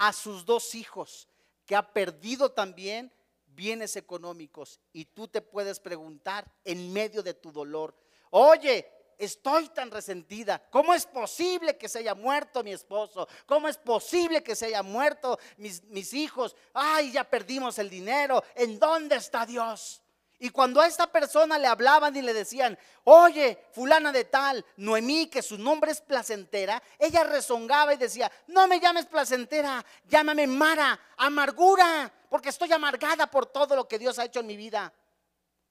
[0.01, 1.27] A sus dos hijos,
[1.63, 3.13] que ha perdido también
[3.45, 4.79] bienes económicos.
[4.91, 7.95] Y tú te puedes preguntar en medio de tu dolor,
[8.31, 10.59] oye, estoy tan resentida.
[10.71, 13.27] ¿Cómo es posible que se haya muerto mi esposo?
[13.45, 16.55] ¿Cómo es posible que se haya muerto mis, mis hijos?
[16.73, 18.43] Ay, ya perdimos el dinero.
[18.55, 20.01] ¿En dónde está Dios?
[20.43, 25.27] Y cuando a esta persona le hablaban y le decían, oye, fulana de tal, Noemí,
[25.27, 30.99] que su nombre es placentera, ella rezongaba y decía, no me llames placentera, llámame Mara,
[31.17, 34.91] amargura, porque estoy amargada por todo lo que Dios ha hecho en mi vida.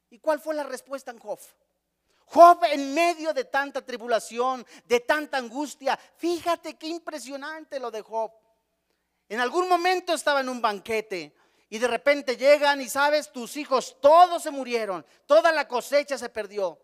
[0.09, 1.41] ¿Y cuál fue la respuesta en Job?
[2.27, 8.31] Job en medio de tanta tribulación, de tanta angustia, fíjate qué impresionante lo de Job.
[9.29, 11.35] En algún momento estaba en un banquete
[11.73, 16.29] y de repente llegan y sabes, tus hijos todos se murieron, toda la cosecha se
[16.29, 16.79] perdió.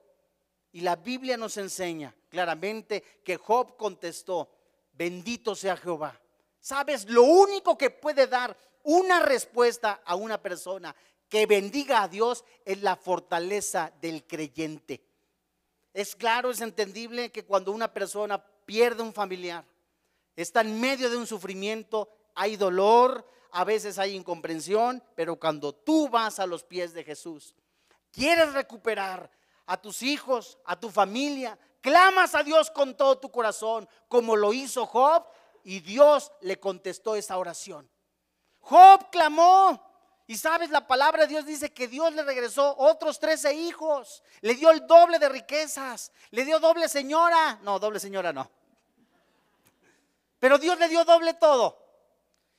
[0.70, 4.49] Y la Biblia nos enseña claramente que Job contestó,
[4.92, 6.20] bendito sea Jehová.
[6.61, 10.94] Sabes, lo único que puede dar una respuesta a una persona
[11.29, 15.05] que bendiga a Dios es la fortaleza del creyente.
[15.92, 19.64] Es claro, es entendible que cuando una persona pierde un familiar,
[20.37, 26.11] está en medio de un sufrimiento, hay dolor, a veces hay incomprensión, pero cuando tú
[26.11, 27.55] vas a los pies de Jesús,
[28.12, 29.31] quieres recuperar
[29.64, 34.53] a tus hijos, a tu familia, clamas a Dios con todo tu corazón, como lo
[34.53, 35.25] hizo Job,
[35.64, 37.88] y Dios le contestó esa oración.
[38.61, 39.83] Job clamó,
[40.27, 44.55] y sabes, la palabra de Dios dice que Dios le regresó otros 13 hijos, le
[44.55, 48.51] dio el doble de riquezas, le dio doble señora, no, doble señora no,
[50.38, 51.86] pero Dios le dio doble todo.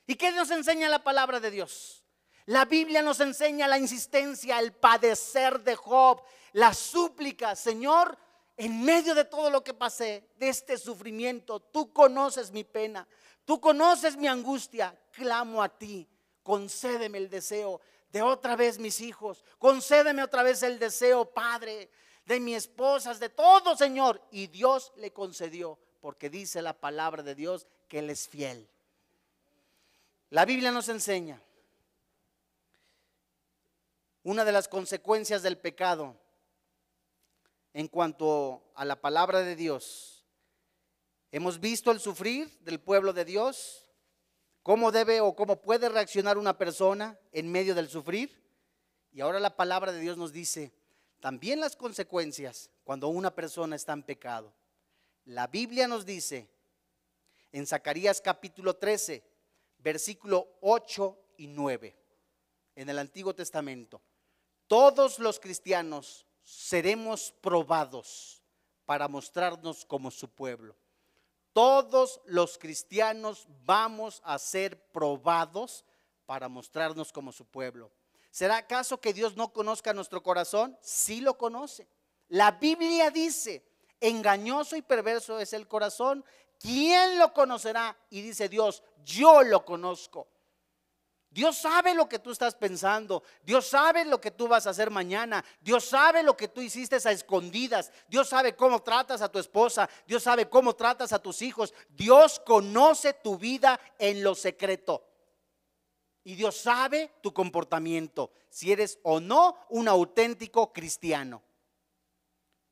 [0.08, 2.02] ¿Y qué nos enseña la palabra de Dios?
[2.46, 8.16] La Biblia nos enseña la insistencia, el padecer de Job, la súplica, Señor,
[8.56, 13.06] en medio de todo lo que pasé, de este sufrimiento, tú conoces mi pena,
[13.44, 16.08] tú conoces mi angustia, clamo a ti,
[16.42, 17.78] concédeme el deseo
[18.10, 21.90] de otra vez mis hijos, concédeme otra vez el deseo, Padre,
[22.24, 24.22] de mi esposas, de todo, Señor.
[24.30, 28.70] Y Dios le concedió, porque dice la palabra de Dios que Él es fiel.
[30.30, 31.40] La Biblia nos enseña
[34.22, 36.20] una de las consecuencias del pecado
[37.72, 40.26] en cuanto a la palabra de Dios.
[41.32, 43.88] Hemos visto el sufrir del pueblo de Dios,
[44.62, 48.38] cómo debe o cómo puede reaccionar una persona en medio del sufrir.
[49.12, 50.74] Y ahora la palabra de Dios nos dice
[51.20, 54.52] también las consecuencias cuando una persona está en pecado.
[55.24, 56.50] La Biblia nos dice
[57.50, 59.24] en Zacarías capítulo 13,
[59.88, 61.96] versículo 8 y 9,
[62.76, 64.02] en el Antiguo Testamento,
[64.66, 68.42] todos los cristianos seremos probados
[68.84, 70.76] para mostrarnos como su pueblo.
[71.54, 75.86] Todos los cristianos vamos a ser probados
[76.26, 77.90] para mostrarnos como su pueblo.
[78.30, 80.76] ¿Será acaso que Dios no conozca nuestro corazón?
[80.82, 81.88] Sí lo conoce.
[82.28, 83.64] La Biblia dice,
[84.00, 86.22] engañoso y perverso es el corazón.
[86.58, 87.96] ¿Quién lo conocerá?
[88.10, 90.28] Y dice Dios, yo lo conozco.
[91.30, 93.22] Dios sabe lo que tú estás pensando.
[93.42, 95.44] Dios sabe lo que tú vas a hacer mañana.
[95.60, 97.92] Dios sabe lo que tú hiciste a escondidas.
[98.08, 99.88] Dios sabe cómo tratas a tu esposa.
[100.06, 101.74] Dios sabe cómo tratas a tus hijos.
[101.90, 105.04] Dios conoce tu vida en lo secreto.
[106.24, 111.42] Y Dios sabe tu comportamiento, si eres o no un auténtico cristiano.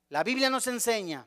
[0.09, 1.27] La Biblia nos enseña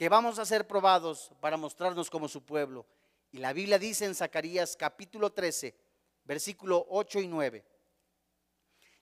[0.00, 2.86] que vamos a ser probados para mostrarnos como su pueblo.
[3.32, 5.76] Y la Biblia dice en Zacarías capítulo 13,
[6.24, 7.62] versículo 8 y 9.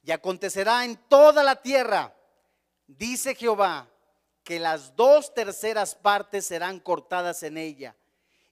[0.02, 2.12] Y acontecerá en toda la tierra,
[2.88, 3.88] dice Jehová,
[4.42, 7.94] que las dos terceras partes serán cortadas en ella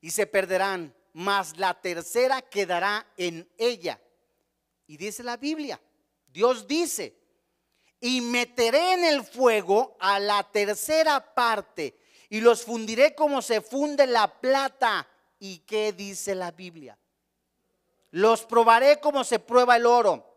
[0.01, 4.01] y se perderán, mas la tercera quedará en ella.
[4.87, 5.81] Y dice la Biblia,
[6.29, 7.19] Dios dice,
[7.99, 14.07] y meteré en el fuego a la tercera parte y los fundiré como se funde
[14.07, 15.07] la plata.
[15.39, 16.99] ¿Y qué dice la Biblia?
[18.11, 20.33] Los probaré como se prueba el oro.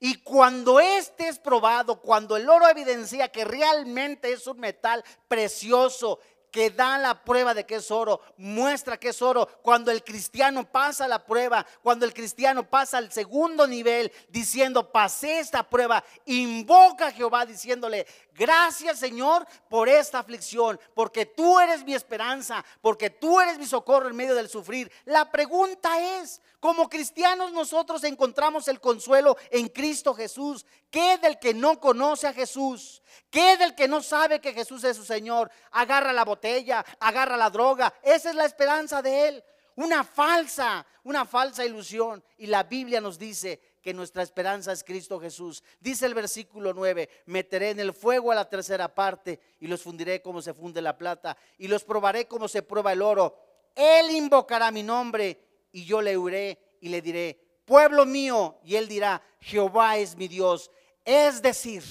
[0.00, 6.20] Y cuando este es probado, cuando el oro evidencia que realmente es un metal precioso,
[6.50, 9.46] que da la prueba de que es oro, muestra que es oro.
[9.62, 15.40] Cuando el cristiano pasa la prueba, cuando el cristiano pasa al segundo nivel diciendo, pasé
[15.40, 21.94] esta prueba, invoca a Jehová diciéndole, gracias Señor por esta aflicción, porque tú eres mi
[21.94, 24.90] esperanza, porque tú eres mi socorro en medio del sufrir.
[25.04, 30.66] La pregunta es, como cristianos nosotros encontramos el consuelo en Cristo Jesús.
[30.90, 33.02] ¿Qué del que no conoce a Jesús?
[33.30, 35.50] ¿Qué del que no sabe que Jesús es su Señor?
[35.70, 37.92] Agarra la botella, agarra la droga.
[38.02, 39.44] Esa es la esperanza de Él.
[39.76, 42.22] Una falsa, una falsa ilusión.
[42.36, 45.62] Y la Biblia nos dice que nuestra esperanza es Cristo Jesús.
[45.80, 50.20] Dice el versículo 9, meteré en el fuego a la tercera parte y los fundiré
[50.20, 53.36] como se funde la plata y los probaré como se prueba el oro.
[53.74, 55.40] Él invocará mi nombre
[55.70, 60.26] y yo le oiré y le diré, pueblo mío, y él dirá, Jehová es mi
[60.26, 60.70] Dios.
[61.04, 61.84] Es decir,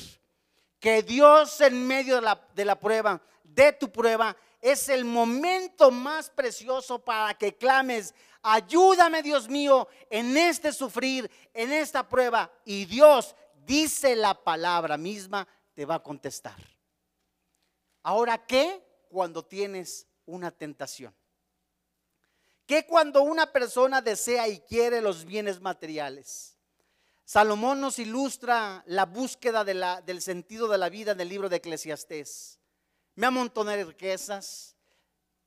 [0.80, 5.92] que Dios en medio de la, de la prueba, de tu prueba, es el momento
[5.92, 12.52] más precioso para que clames, ayúdame Dios mío en este sufrir, en esta prueba.
[12.66, 13.36] Y Dios,
[13.66, 16.58] dice la palabra misma, te va a contestar.
[18.04, 21.14] Ahora, ¿qué cuando tienes una tentación?
[22.66, 26.57] ¿Qué cuando una persona desea y quiere los bienes materiales?
[27.28, 32.58] Salomón nos ilustra la búsqueda del sentido de la vida en el libro de Eclesiastés.
[33.16, 34.78] Me amontoné riquezas,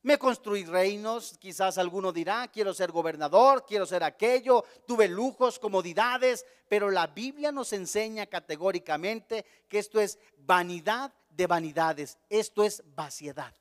[0.03, 6.45] me construí reinos, quizás alguno dirá, quiero ser gobernador, quiero ser aquello, tuve lujos, comodidades,
[6.69, 13.55] pero la Biblia nos enseña categóricamente que esto es vanidad de vanidades, esto es vaciedad.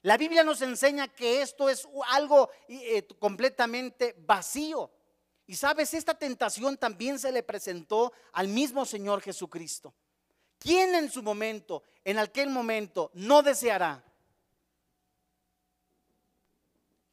[0.00, 4.90] La Biblia nos enseña que esto es algo eh, completamente vacío.
[5.46, 9.94] Y sabes, esta tentación también se le presentó al mismo Señor Jesucristo.
[10.58, 14.02] ¿Quién en su momento, en aquel momento, no deseará?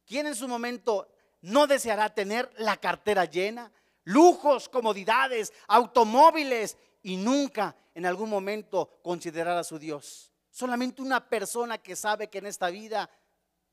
[0.06, 1.08] ¿Quién en su momento
[1.42, 3.70] no deseará tener la cartera llena,
[4.04, 10.32] lujos, comodidades, automóviles y nunca en algún momento considerar a su Dios?
[10.50, 13.10] Solamente una persona que sabe que en esta vida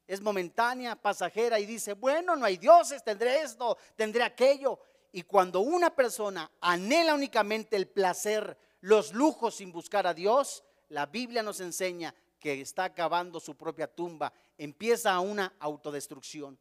[0.10, 4.80] es momentánea, pasajera y dice, bueno, no hay dioses, tendré esto, tendré aquello.
[5.12, 11.06] Y cuando una persona anhela únicamente el placer, los lujos sin buscar a Dios, la
[11.06, 16.58] Biblia nos enseña que está acabando su propia tumba, empieza una autodestrucción.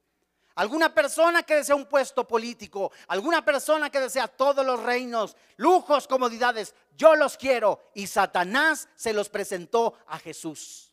[0.56, 6.06] Alguna persona que desea un puesto político, alguna persona que desea todos los reinos, lujos,
[6.06, 7.80] comodidades, yo los quiero.
[7.94, 10.87] Y Satanás se los presentó a Jesús.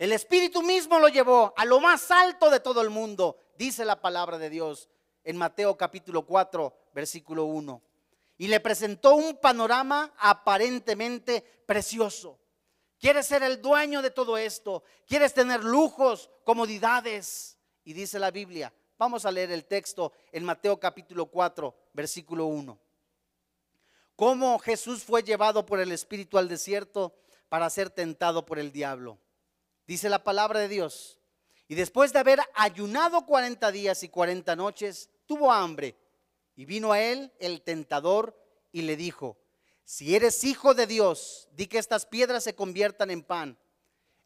[0.00, 4.00] El Espíritu mismo lo llevó a lo más alto de todo el mundo, dice la
[4.00, 4.88] palabra de Dios
[5.24, 7.82] en Mateo capítulo 4, versículo 1.
[8.38, 12.38] Y le presentó un panorama aparentemente precioso.
[12.98, 17.58] Quieres ser el dueño de todo esto, quieres tener lujos, comodidades.
[17.84, 22.78] Y dice la Biblia, vamos a leer el texto en Mateo capítulo 4, versículo 1.
[24.16, 27.14] Cómo Jesús fue llevado por el Espíritu al desierto
[27.50, 29.18] para ser tentado por el diablo.
[29.90, 31.18] Dice la palabra de Dios.
[31.66, 35.96] Y después de haber ayunado 40 días y 40 noches, tuvo hambre.
[36.54, 39.36] Y vino a él el tentador y le dijo,
[39.82, 43.58] si eres hijo de Dios, di que estas piedras se conviertan en pan.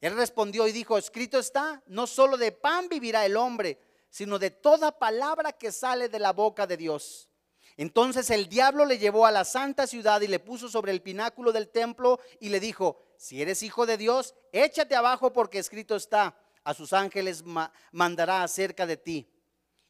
[0.02, 4.50] Él respondió y dijo, escrito está, no solo de pan vivirá el hombre, sino de
[4.50, 7.30] toda palabra que sale de la boca de Dios.
[7.78, 11.52] Entonces el diablo le llevó a la santa ciudad y le puso sobre el pináculo
[11.52, 16.36] del templo y le dijo, si eres hijo de Dios, échate abajo porque escrito está,
[16.64, 17.44] a sus ángeles
[17.92, 19.30] mandará acerca de ti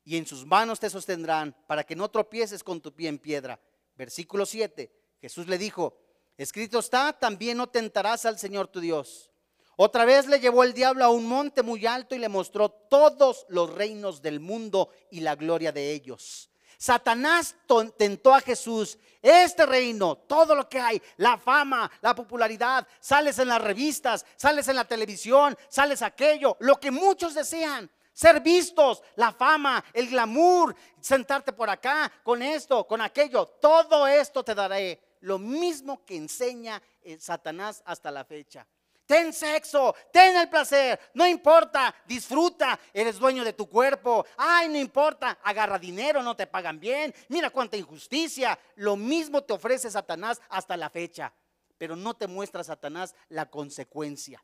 [0.05, 3.59] y en sus manos te sostendrán para que no tropieces con tu pie en piedra.
[3.97, 4.93] Versículo 7.
[5.21, 5.97] Jesús le dijo,
[6.37, 9.31] escrito está, también no tentarás al Señor tu Dios.
[9.77, 13.47] Otra vez le llevó el diablo a un monte muy alto y le mostró todos
[13.49, 16.51] los reinos del mundo y la gloria de ellos.
[16.85, 17.57] Satanás
[17.97, 23.49] tentó a Jesús, este reino, todo lo que hay, la fama, la popularidad, sales en
[23.49, 29.33] las revistas, sales en la televisión, sales aquello, lo que muchos desean ser vistos, la
[29.33, 35.17] fama, el glamour, sentarte por acá con esto, con aquello, todo esto te daré.
[35.21, 38.67] Lo mismo que enseña eh, Satanás hasta la fecha.
[39.07, 44.25] Ten sexo, ten el placer, no importa, disfruta, eres dueño de tu cuerpo.
[44.37, 47.15] Ay, no importa, agarra dinero, no te pagan bien.
[47.29, 48.59] Mira cuánta injusticia.
[48.77, 51.35] Lo mismo te ofrece Satanás hasta la fecha,
[51.77, 54.43] pero no te muestra Satanás la consecuencia.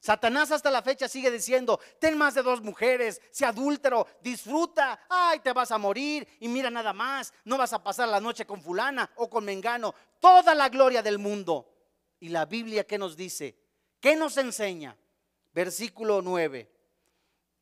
[0.00, 5.38] Satanás hasta la fecha sigue diciendo, ten más de dos mujeres, sea adúltero, disfruta, ay,
[5.38, 8.60] te vas a morir y mira nada más, no vas a pasar la noche con
[8.60, 11.68] fulana o con mengano, toda la gloria del mundo.
[12.18, 13.61] Y la Biblia, ¿qué nos dice?
[14.02, 14.98] ¿Qué nos enseña?
[15.54, 16.68] Versículo 9.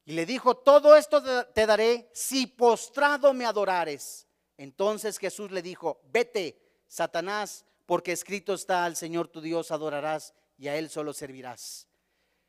[0.07, 1.23] Y le dijo, todo esto
[1.53, 4.27] te daré si postrado me adorares.
[4.57, 10.69] Entonces Jesús le dijo, vete, Satanás, porque escrito está, al Señor tu Dios adorarás y
[10.69, 11.87] a Él solo servirás.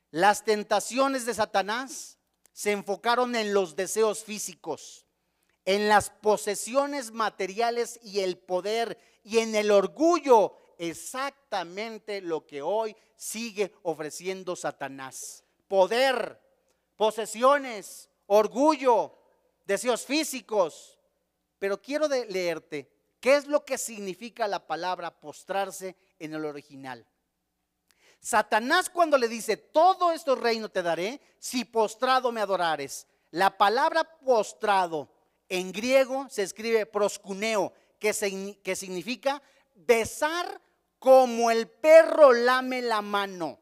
[0.09, 2.17] Las tentaciones de Satanás
[2.53, 5.05] se enfocaron en los deseos físicos,
[5.65, 12.95] en las posesiones materiales y el poder y en el orgullo, exactamente lo que hoy
[13.15, 15.43] sigue ofreciendo Satanás.
[15.67, 16.41] Poder,
[16.97, 19.15] posesiones, orgullo,
[19.63, 20.97] deseos físicos.
[21.59, 27.05] Pero quiero leerte qué es lo que significa la palabra postrarse en el original.
[28.19, 33.05] Satanás cuando le dice, todo esto reino te daré si postrado me adorares.
[33.29, 35.11] La palabra postrado
[35.47, 39.43] en griego se escribe proscuneo, que, que significa
[39.75, 40.59] besar
[41.01, 43.57] como el perro lame la mano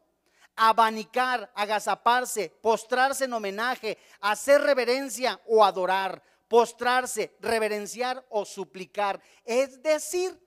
[0.56, 9.22] abanicar, agazaparse, postrarse en homenaje, hacer reverencia o adorar, postrarse, reverenciar o suplicar.
[9.46, 10.38] Es decir,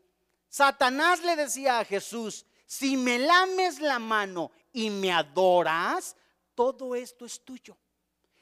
[0.50, 6.16] Satanás le decía a Jesús, si me lames la mano y me adoras,
[6.54, 7.76] todo esto es tuyo.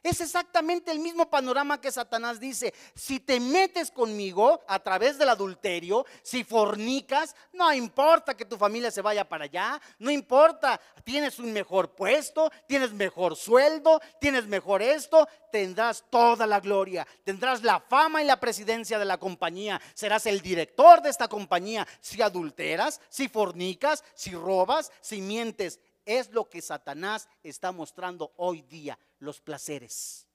[0.03, 2.73] Es exactamente el mismo panorama que Satanás dice.
[2.95, 8.89] Si te metes conmigo a través del adulterio, si fornicas, no importa que tu familia
[8.89, 14.81] se vaya para allá, no importa, tienes un mejor puesto, tienes mejor sueldo, tienes mejor
[14.81, 20.25] esto, tendrás toda la gloria, tendrás la fama y la presidencia de la compañía, serás
[20.25, 21.87] el director de esta compañía.
[21.99, 28.61] Si adulteras, si fornicas, si robas, si mientes, es lo que Satanás está mostrando hoy
[28.63, 30.27] día, los placeres.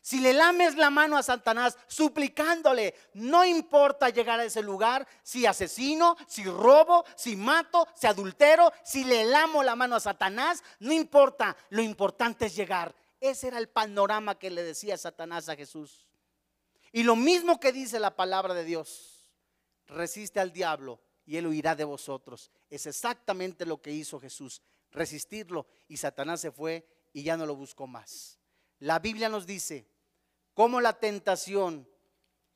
[0.00, 5.44] Si le lames la mano a Satanás suplicándole, no importa llegar a ese lugar, si
[5.44, 10.92] asesino, si robo, si mato, si adultero, si le lamo la mano a Satanás, no
[10.92, 12.94] importa, lo importante es llegar.
[13.20, 16.08] Ese era el panorama que le decía Satanás a Jesús.
[16.92, 19.28] Y lo mismo que dice la palabra de Dios,
[19.88, 22.50] resiste al diablo y él huirá de vosotros.
[22.70, 24.62] Es exactamente lo que hizo Jesús
[24.92, 28.38] resistirlo y Satanás se fue y ya no lo buscó más.
[28.78, 29.88] La Biblia nos dice
[30.54, 31.88] cómo la tentación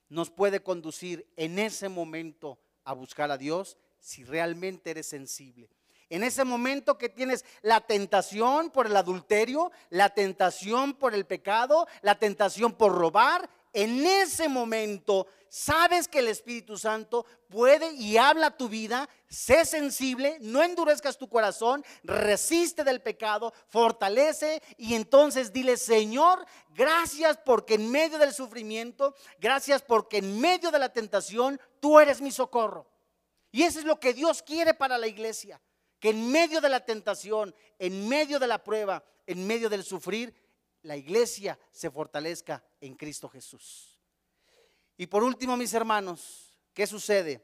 [0.09, 5.71] nos puede conducir en ese momento a buscar a Dios si realmente eres sensible.
[6.11, 11.87] En ese momento que tienes la tentación por el adulterio, la tentación por el pecado,
[12.03, 18.57] la tentación por robar, en ese momento sabes que el Espíritu Santo puede y habla
[18.57, 25.77] tu vida, sé sensible, no endurezcas tu corazón, resiste del pecado, fortalece y entonces dile,
[25.77, 32.01] Señor, gracias porque en medio del sufrimiento, gracias porque en medio de la tentación, tú
[32.01, 32.87] eres mi socorro.
[33.51, 35.61] Y eso es lo que Dios quiere para la iglesia,
[36.01, 40.35] que en medio de la tentación, en medio de la prueba, en medio del sufrir,
[40.83, 43.99] la iglesia se fortalezca en Cristo Jesús.
[44.97, 47.43] Y por último, mis hermanos, ¿qué sucede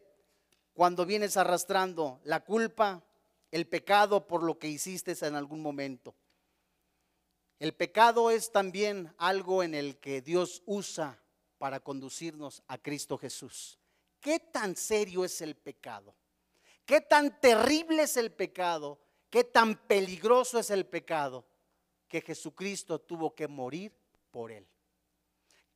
[0.73, 3.03] cuando vienes arrastrando la culpa,
[3.51, 6.15] el pecado por lo que hiciste en algún momento?
[7.59, 11.21] El pecado es también algo en el que Dios usa
[11.59, 13.79] para conducirnos a Cristo Jesús.
[14.21, 16.15] ¿Qué tan serio es el pecado?
[16.85, 19.01] ¿Qué tan terrible es el pecado?
[19.31, 21.45] ¿Qué tan peligroso es el pecado?
[22.09, 23.93] Que Jesucristo tuvo que morir
[24.31, 24.67] por él.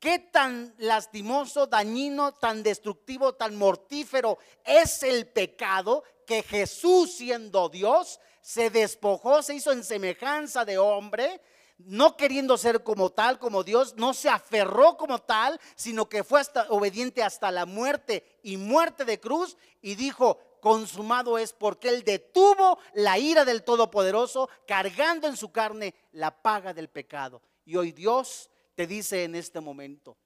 [0.03, 8.19] ¿Qué tan lastimoso, dañino, tan destructivo, tan mortífero es el pecado que Jesús siendo Dios
[8.41, 11.41] se despojó, se hizo en semejanza de hombre,
[11.79, 16.43] no queriendo ser como tal, como Dios, no se aferró como tal, sino que fue
[16.69, 22.79] obediente hasta la muerte y muerte de cruz y dijo, consumado es porque él detuvo
[22.95, 27.43] la ira del Todopoderoso, cargando en su carne la paga del pecado.
[27.65, 30.17] Y hoy Dios te dice en este momento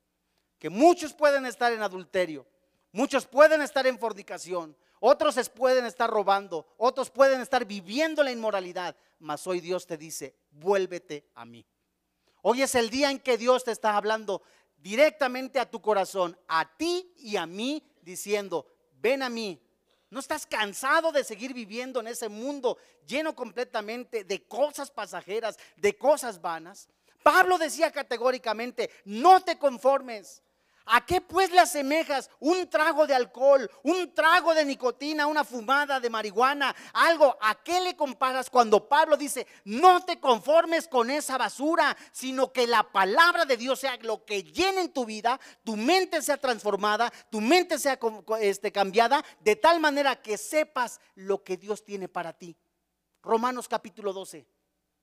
[0.59, 2.47] que muchos pueden estar en adulterio,
[2.93, 8.95] muchos pueden estar en fornicación, otros pueden estar robando, otros pueden estar viviendo la inmoralidad,
[9.19, 11.67] mas hoy Dios te dice, vuélvete a mí.
[12.43, 14.43] Hoy es el día en que Dios te está hablando
[14.77, 18.67] directamente a tu corazón, a ti y a mí, diciendo,
[19.01, 19.63] ven a mí.
[20.17, 25.95] ¿No estás cansado de seguir viviendo en ese mundo lleno completamente de cosas pasajeras, de
[25.95, 26.89] cosas vanas?
[27.23, 30.43] Pablo decía categóricamente, no te conformes
[30.87, 35.99] ¿A qué pues le asemejas un trago de alcohol, un trago de nicotina, una fumada
[35.99, 37.37] de marihuana, algo?
[37.41, 42.69] ¿A qué le comparas cuando Pablo dice, no te conformes con esa basura, sino que
[42.69, 47.13] la palabra de Dios sea lo que llene en tu vida, tu mente sea transformada,
[47.31, 47.99] tu mente sea
[48.41, 52.57] este, cambiada, de tal manera que sepas lo que Dios tiene para ti?
[53.23, 54.47] Romanos capítulo 12.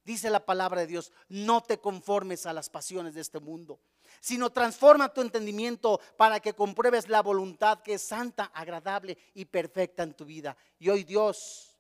[0.04, 3.80] Dice la palabra de Dios, no te conformes a las pasiones de este mundo
[4.20, 10.04] sino transforma tu entendimiento para que compruebes la voluntad que es santa, agradable y perfecta
[10.04, 10.56] en tu vida.
[10.80, 11.78] Y hoy Dios,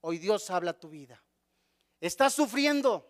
[0.00, 1.22] hoy Dios habla tu vida.
[2.00, 3.08] Estás sufriendo,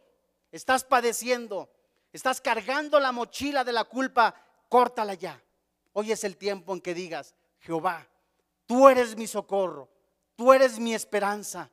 [0.52, 1.68] estás padeciendo,
[2.12, 4.34] estás cargando la mochila de la culpa,
[4.68, 5.42] córtala ya.
[5.92, 8.06] Hoy es el tiempo en que digas, Jehová,
[8.66, 9.90] tú eres mi socorro,
[10.36, 11.70] tú eres mi esperanza,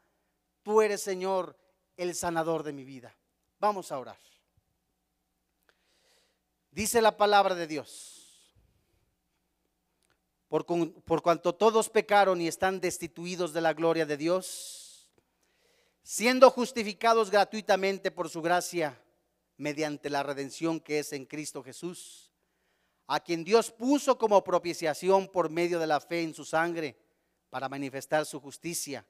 [0.64, 1.56] tú eres Señor
[1.98, 3.16] el sanador de mi vida.
[3.60, 4.18] Vamos a orar.
[6.72, 8.54] Dice la palabra de Dios.
[10.48, 15.10] Por, por, cuanto todos pecaron y están destituidos de la gloria de Dios,
[16.04, 19.00] siendo justificados gratuitamente por su gracia
[19.58, 22.32] mediante la redención que es en Cristo Jesús,
[23.08, 26.98] a quien Dios puso como propiciación por medio de la fe en su sangre
[27.50, 29.06] para manifestar su justicia,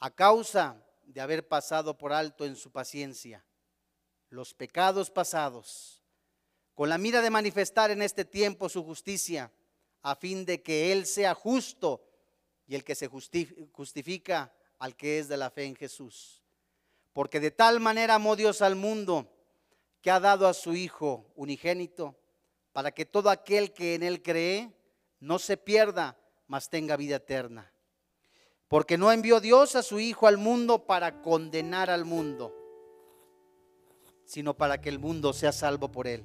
[0.00, 3.44] a causa de haber pasado por alto en su paciencia
[4.30, 5.98] los pecados pasados
[6.74, 9.50] con la mira de manifestar en este tiempo su justicia,
[10.02, 12.04] a fin de que Él sea justo
[12.68, 16.40] y el que se justifica al que es de la fe en Jesús.
[17.12, 19.28] Porque de tal manera amó Dios al mundo
[20.00, 22.16] que ha dado a su Hijo unigénito,
[22.70, 24.72] para que todo aquel que en Él cree
[25.18, 27.72] no se pierda, mas tenga vida eterna.
[28.68, 32.54] Porque no envió Dios a su Hijo al mundo para condenar al mundo,
[34.24, 36.24] sino para que el mundo sea salvo por Él.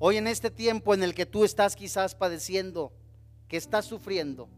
[0.00, 2.92] Hoy en este tiempo en el que tú estás quizás padeciendo,
[3.46, 4.48] que estás sufriendo,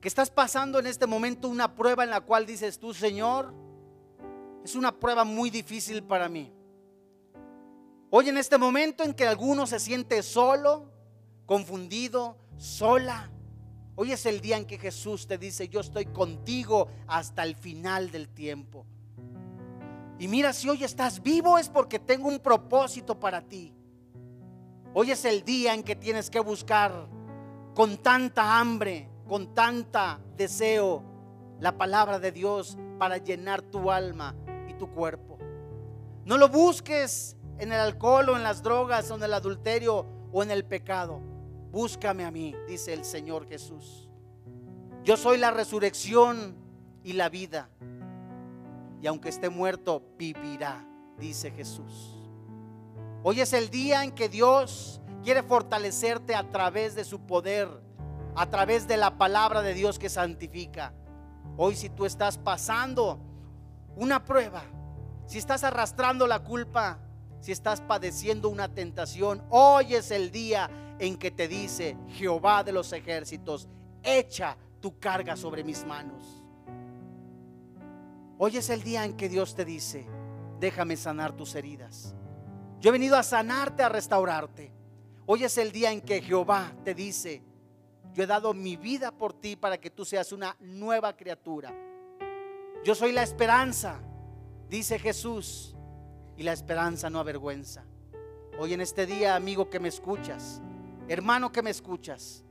[0.00, 3.54] que estás pasando en este momento una prueba en la cual dices tú, Señor,
[4.64, 6.52] es una prueba muy difícil para mí.
[8.08, 10.90] Hoy en este momento en que alguno se siente solo,
[11.46, 13.30] confundido, sola,
[13.96, 18.10] hoy es el día en que Jesús te dice, yo estoy contigo hasta el final
[18.10, 18.86] del tiempo.
[20.18, 23.72] Y mira, si hoy estás vivo es porque tengo un propósito para ti.
[24.92, 27.08] Hoy es el día en que tienes que buscar
[27.74, 31.02] con tanta hambre, con tanta deseo,
[31.58, 34.34] la palabra de Dios para llenar tu alma
[34.68, 35.38] y tu cuerpo.
[36.24, 40.42] No lo busques en el alcohol o en las drogas o en el adulterio o
[40.42, 41.20] en el pecado.
[41.74, 44.08] Búscame a mí, dice el Señor Jesús.
[45.02, 46.54] Yo soy la resurrección
[47.02, 47.68] y la vida.
[49.02, 50.86] Y aunque esté muerto, vivirá,
[51.18, 52.14] dice Jesús.
[53.24, 57.68] Hoy es el día en que Dios quiere fortalecerte a través de su poder,
[58.36, 60.94] a través de la palabra de Dios que santifica.
[61.56, 63.18] Hoy si tú estás pasando
[63.96, 64.62] una prueba,
[65.26, 67.00] si estás arrastrando la culpa,
[67.40, 72.72] si estás padeciendo una tentación, hoy es el día en que te dice Jehová de
[72.72, 73.68] los ejércitos,
[74.02, 76.44] echa tu carga sobre mis manos.
[78.38, 80.06] Hoy es el día en que Dios te dice,
[80.60, 82.14] déjame sanar tus heridas.
[82.80, 84.72] Yo he venido a sanarte, a restaurarte.
[85.26, 87.42] Hoy es el día en que Jehová te dice,
[88.12, 91.72] yo he dado mi vida por ti para que tú seas una nueva criatura.
[92.84, 94.00] Yo soy la esperanza,
[94.68, 95.74] dice Jesús,
[96.36, 97.84] y la esperanza no avergüenza.
[98.58, 100.60] Hoy en este día, amigo que me escuchas,
[101.08, 102.44] hermano que me escuchas,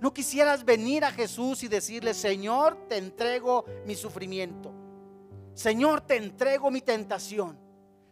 [0.00, 4.72] ¿no quisieras venir a Jesús y decirle, Señor, te entrego mi sufrimiento?
[5.54, 7.58] Señor, te entrego mi tentación.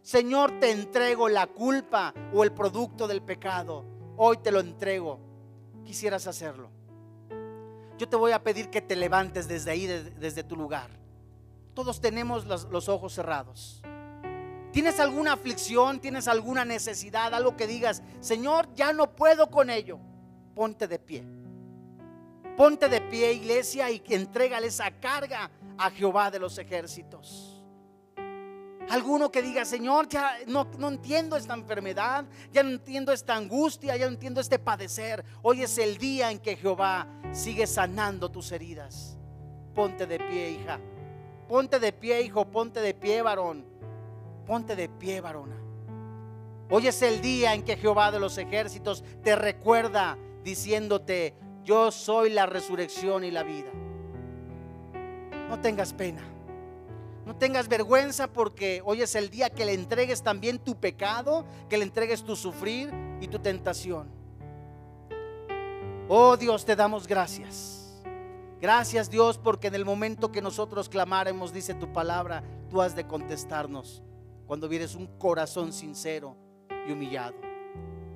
[0.02, 3.84] Señor, te entrego la culpa o el producto del pecado.
[4.16, 5.20] Hoy te lo entrego.
[5.84, 6.70] Quisieras hacerlo.
[7.98, 10.90] Yo te voy a pedir que te levantes desde ahí, desde tu lugar.
[11.74, 13.82] Todos tenemos los, ojos cerrados.
[14.72, 16.00] ¿Tienes alguna aflicción?
[16.00, 17.34] ¿Tienes alguna necesidad?
[17.34, 19.98] Algo que digas, Señor, ya no puedo con ello.
[20.54, 21.24] Ponte de pie.
[22.56, 27.62] Ponte de pie, iglesia, y entrégale esa carga a Jehová de los ejércitos.
[28.90, 33.96] Alguno que diga, Señor, ya no, no, entiendo esta enfermedad, ya no entiendo esta angustia,
[33.96, 35.24] ya no entiendo este padecer.
[35.42, 39.16] Hoy es el día en que Jehová sigue sanando tus heridas.
[39.74, 40.80] Ponte de pie, hija.
[41.48, 42.44] Ponte de pie, hijo.
[42.44, 43.64] Ponte de pie, varón.
[44.50, 45.54] Ponte de pie, varona.
[46.70, 52.30] Hoy es el día en que Jehová de los ejércitos te recuerda diciéndote, yo soy
[52.30, 53.70] la resurrección y la vida.
[55.48, 56.22] No tengas pena.
[57.24, 61.78] No tengas vergüenza porque hoy es el día que le entregues también tu pecado, que
[61.78, 64.10] le entregues tu sufrir y tu tentación.
[66.08, 68.02] Oh Dios, te damos gracias.
[68.60, 73.06] Gracias Dios porque en el momento que nosotros clamáremos, dice tu palabra, tú has de
[73.06, 74.02] contestarnos
[74.50, 76.36] cuando vienes un corazón sincero
[76.84, 77.36] y humillado.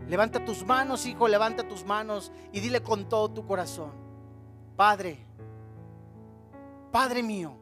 [0.09, 3.93] Levanta tus manos, hijo, levanta tus manos y dile con todo tu corazón,
[4.75, 5.25] Padre,
[6.91, 7.57] Padre mío,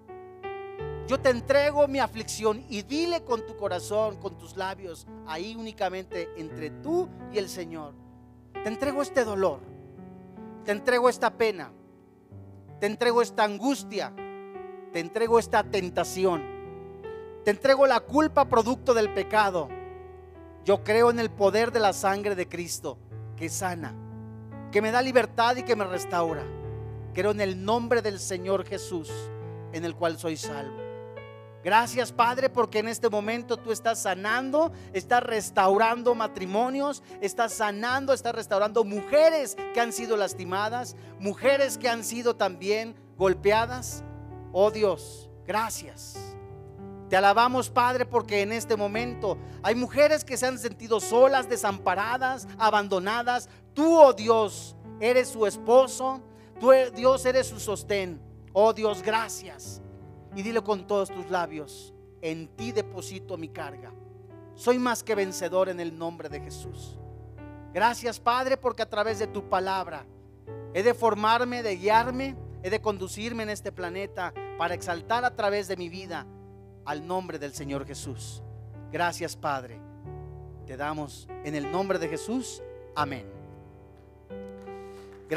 [1.06, 6.30] yo te entrego mi aflicción y dile con tu corazón, con tus labios, ahí únicamente
[6.38, 7.92] entre tú y el Señor.
[8.54, 9.60] Te entrego este dolor,
[10.64, 11.70] te entrego esta pena,
[12.80, 14.14] te entrego esta angustia,
[14.94, 16.51] te entrego esta tentación,
[17.44, 19.68] te entrego la culpa producto del pecado.
[20.64, 22.98] Yo creo en el poder de la sangre de Cristo
[23.36, 23.94] que sana,
[24.70, 26.44] que me da libertad y que me restaura.
[27.14, 29.10] Creo en el nombre del Señor Jesús,
[29.72, 30.80] en el cual soy salvo.
[31.64, 38.34] Gracias Padre porque en este momento tú estás sanando, estás restaurando matrimonios, estás sanando, estás
[38.34, 44.02] restaurando mujeres que han sido lastimadas, mujeres que han sido también golpeadas.
[44.52, 46.31] Oh Dios, gracias.
[47.12, 52.48] Te alabamos Padre porque en este momento hay mujeres que se han sentido solas, desamparadas,
[52.56, 53.50] abandonadas.
[53.74, 56.22] Tú, oh Dios, eres su esposo,
[56.58, 58.18] Tú, Dios, eres su sostén.
[58.54, 59.82] Oh Dios, gracias.
[60.34, 61.92] Y dile con todos tus labios,
[62.22, 63.92] en ti deposito mi carga.
[64.54, 66.98] Soy más que vencedor en el nombre de Jesús.
[67.74, 70.06] Gracias Padre porque a través de tu palabra
[70.72, 75.68] he de formarme, de guiarme, he de conducirme en este planeta para exaltar a través
[75.68, 76.26] de mi vida
[76.84, 78.42] al nombre del Señor Jesús.
[78.90, 79.80] Gracias Padre.
[80.66, 82.62] Te damos en el nombre de Jesús.
[82.94, 83.41] Amén.